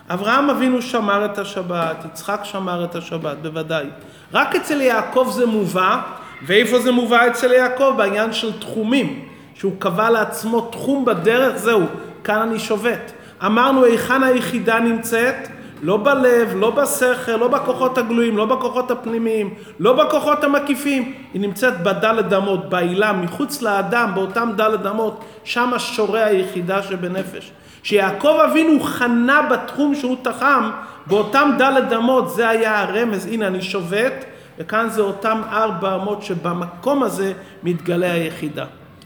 אברהם 0.10 0.50
אבינו 0.50 0.82
שמר 0.82 1.26
את 1.26 1.38
השבת, 1.38 2.06
יצחק 2.06 2.40
שמר 2.44 2.84
את 2.84 2.96
השבת, 2.96 3.38
בוודאי. 3.42 3.86
רק 4.34 4.56
אצל 4.56 4.82
יעקב 4.82 5.30
זה 5.32 5.46
מובא, 5.46 6.02
ואיפה 6.46 6.80
זה 6.80 6.92
מובא 6.92 7.28
אצל 7.28 7.52
יעקב? 7.52 7.94
בעניין 7.98 8.34
של 8.34 8.60
תחומים, 8.60 9.26
שהוא 9.56 9.74
קבע 9.80 10.10
לעצמו 10.10 10.62
תחום 10.72 11.06
בדרך, 11.06 11.58
זהו, 11.58 11.82
כאן 12.24 12.40
אני 12.40 12.60
שובת. 12.60 13.12
אמרנו 13.46 13.84
היכן 13.84 14.24
היחידה 14.24 14.80
נמצאת? 14.80 15.48
לא 15.82 15.98
בלב, 15.98 16.54
לא 16.56 16.70
בשכל, 16.70 17.36
לא 17.36 17.48
בכוחות 17.48 17.98
הגלויים, 17.98 18.38
לא 18.38 18.46
בכוחות 18.46 18.92
הפנימיים, 18.92 19.54
לא 19.80 19.94
בכוחות 19.94 20.44
המקיפים. 20.44 21.14
היא 21.34 21.42
נמצאת 21.42 21.84
בדלת 21.84 22.34
אמות, 22.34 22.70
בעילה, 22.70 23.14
מחוץ 23.14 23.62
לאדם, 23.62 24.12
באותם 24.16 24.52
דלת 24.56 24.86
אמות, 24.86 25.24
שם 25.44 25.72
שורה 25.78 26.26
היחידה 26.26 26.84
שבנפש. 26.84 27.52
שיעקב 27.84 28.38
אבינו 28.46 28.80
חנה 28.80 29.42
בתחום 29.42 29.96
שהוא 29.96 30.18
תחם, 30.22 30.70
באותם 31.08 31.52
דלת 31.58 31.94
אמות, 31.94 32.30
זה 32.30 32.50
היה 32.50 32.82
הרמז, 32.82 33.26
הנה 33.26 33.48
אני 33.48 33.62
שובת, 33.62 34.26
וכאן 34.60 34.90
זה 34.90 35.02
אותם 35.02 35.42
ארבע 35.52 35.96
אמות 35.96 36.24
שבמקום 36.24 37.04
הזה 37.04 37.34
מתגלה 37.64 38.12
היחידה. 38.12 38.66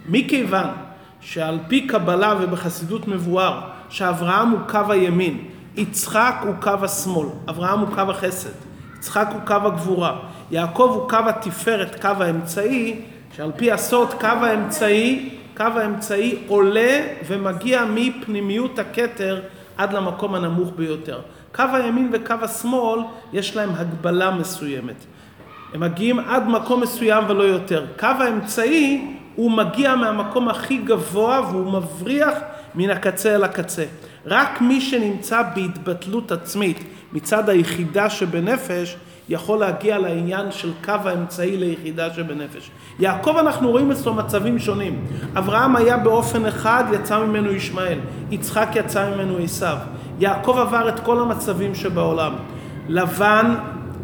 מכיוון 0.10 0.68
שעל 1.22 1.60
פי 1.68 1.88
קבלה 1.88 2.36
ובחסידות 2.42 3.08
מבואר, 3.08 3.60
שאברהם 3.90 4.50
הוא 4.50 4.60
קו 4.70 4.80
הימין, 4.90 5.38
יצחק 5.76 6.36
הוא 6.46 6.54
קו 6.62 6.72
השמאל, 6.82 7.28
אברהם 7.50 7.80
הוא 7.80 7.88
קו 7.96 8.02
החסד, 8.02 8.50
יצחק 8.98 9.28
הוא 9.34 9.42
קו 9.46 9.54
הגבורה, 9.54 10.20
יעקב 10.52 10.92
הוא 10.94 11.10
קו 11.10 11.18
התפארת, 11.30 12.02
קו 12.02 12.24
האמצעי, 12.24 13.02
שעל 13.36 13.52
פי 13.56 13.72
הסוד 13.72 14.14
קו 14.14 14.28
האמצעי, 14.28 15.30
קו 15.58 15.64
האמצעי 15.64 16.38
עולה 16.48 17.02
ומגיע 17.28 17.86
מפנימיות 17.86 18.80
הכתר 18.80 19.42
עד 19.78 19.94
למקום 19.94 20.36
הנמוך 20.36 20.70
ביותר. 20.76 21.20
קו 21.56 21.64
הימין 21.74 22.10
וקו 22.14 22.34
השמאל 22.42 23.00
יש 23.34 23.56
להם 23.56 23.70
הגבלה 23.76 24.32
מסוימת. 24.32 24.96
הם 25.74 25.80
מגיעים 25.80 26.20
עד 26.20 26.48
מקום 26.48 26.82
מסוים 26.82 27.24
ולא 27.28 27.44
יותר. 27.44 27.86
קו 28.00 28.08
האמצעי 28.20 29.16
הוא 29.36 29.52
מגיע 29.52 29.96
מהמקום 29.96 30.50
הכי 30.50 30.78
גבוה 30.78 31.42
והוא 31.52 31.72
מבריח 31.72 32.34
מן 32.76 32.90
הקצה 32.90 33.36
אל 33.36 33.44
הקצה. 33.44 33.86
רק 34.26 34.62
מי 34.62 34.82
שנמצא 34.82 35.42
בהתבטלות 35.56 36.32
עצמית 36.32 36.84
מצד 37.14 37.50
היחידה 37.50 38.10
שבנפש, 38.10 38.98
יכול 39.30 39.60
להגיע 39.60 39.98
לעניין 39.98 40.52
של 40.52 40.72
קו 40.86 40.92
האמצעי 41.06 41.58
ליחידה 41.58 42.14
שבנפש. 42.14 42.72
יעקב 43.00 43.38
אנחנו 43.38 43.72
רואים 43.72 43.92
אצלו 43.92 44.14
מצבים 44.14 44.60
שונים. 44.60 45.06
אברהם 45.38 45.76
היה 45.76 45.98
באופן 45.98 46.46
אחד, 46.46 46.84
יצא 46.94 47.20
ממנו 47.20 47.52
ישמעאל. 47.52 48.00
יצחק 48.32 48.68
יצא 48.76 49.10
ממנו 49.10 49.38
עשיו. 49.38 49.78
יעקב 50.20 50.58
עבר 50.58 50.90
את 50.90 51.00
כל 51.00 51.20
המצבים 51.20 51.76
שבעולם. 51.76 52.34
לבן 52.88 53.56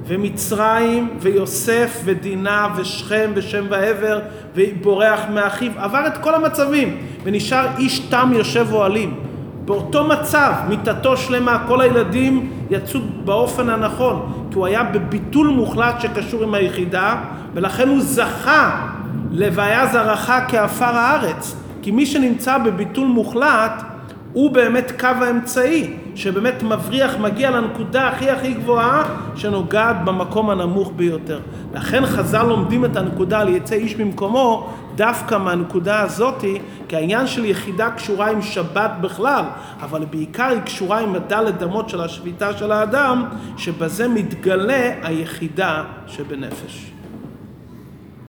ומצרים 0.08 1.10
ויוסף 1.20 2.02
ודינה 2.06 2.68
ושכם 2.76 3.32
ושם 3.36 3.66
ועבר 3.70 4.20
ובורח 4.56 5.20
מאחיו, 5.34 5.72
עבר 5.78 6.08
את 6.08 6.18
כל 6.18 6.36
המצבים 6.36 6.98
ונשאר 7.24 7.68
איש 7.78 8.00
תם 8.00 8.32
יושב 8.34 8.68
אוהלים. 8.72 9.27
באותו 9.68 10.04
מצב, 10.04 10.54
מיטתו 10.70 11.18
שלמה, 11.18 11.64
כל 11.68 11.82
הילדים 11.82 12.52
יצאו 12.70 13.00
באופן 13.26 13.70
הנכון, 13.70 14.32
כי 14.52 14.56
הוא 14.56 14.66
היה 14.66 14.84
בביטול 14.84 15.48
מוחלט 15.48 16.02
שקשור 16.02 16.44
עם 16.44 16.54
היחידה, 16.54 17.16
ולכן 17.54 17.90
הוא 17.90 18.02
זכה 18.02 18.88
ל"והיה 19.32 19.88
זרעך 19.88 20.32
כעפר 20.48 20.96
הארץ", 20.96 21.56
כי 21.82 21.92
מי 21.92 22.06
שנמצא 22.06 22.58
בביטול 22.58 23.08
מוחלט 23.08 23.84
הוא 24.34 24.52
באמת 24.52 24.92
קו 25.00 25.08
האמצעי, 25.08 25.94
שבאמת 26.16 26.64
מבריח, 26.64 27.18
מגיע 27.18 27.52
לנקודה 27.52 28.08
הכי 28.08 28.30
הכי 28.30 28.54
גבוהה, 28.54 29.04
שנוגעת 29.36 30.06
במקום 30.06 30.50
הנמוך 30.50 30.92
ביותר. 30.96 31.40
לכן 31.74 32.06
חז"ל 32.06 32.44
לומדים 32.44 32.86
את 32.86 32.96
הנקודה 32.96 33.40
על 33.40 33.50
יצא 33.50 33.76
איש 33.76 33.96
ממקומו, 33.96 34.74
דווקא 34.96 35.38
מהנקודה 35.38 36.02
הזאתי, 36.02 36.60
כי 36.88 36.96
העניין 36.96 37.28
של 37.28 37.46
יחידה 37.46 37.90
קשורה 37.92 38.30
עם 38.30 38.42
שבת 38.42 38.92
בכלל, 39.02 39.46
אבל 39.82 40.06
בעיקר 40.06 40.46
היא 40.46 40.62
קשורה 40.62 41.00
עם 41.00 41.16
הדלת 41.16 41.64
אמות 41.64 41.90
של 41.90 42.02
השביתה 42.02 42.58
של 42.58 42.72
האדם, 42.72 43.24
שבזה 43.58 44.08
מתגלה 44.08 44.94
היחידה 45.04 45.84
שבנפש. 46.08 46.97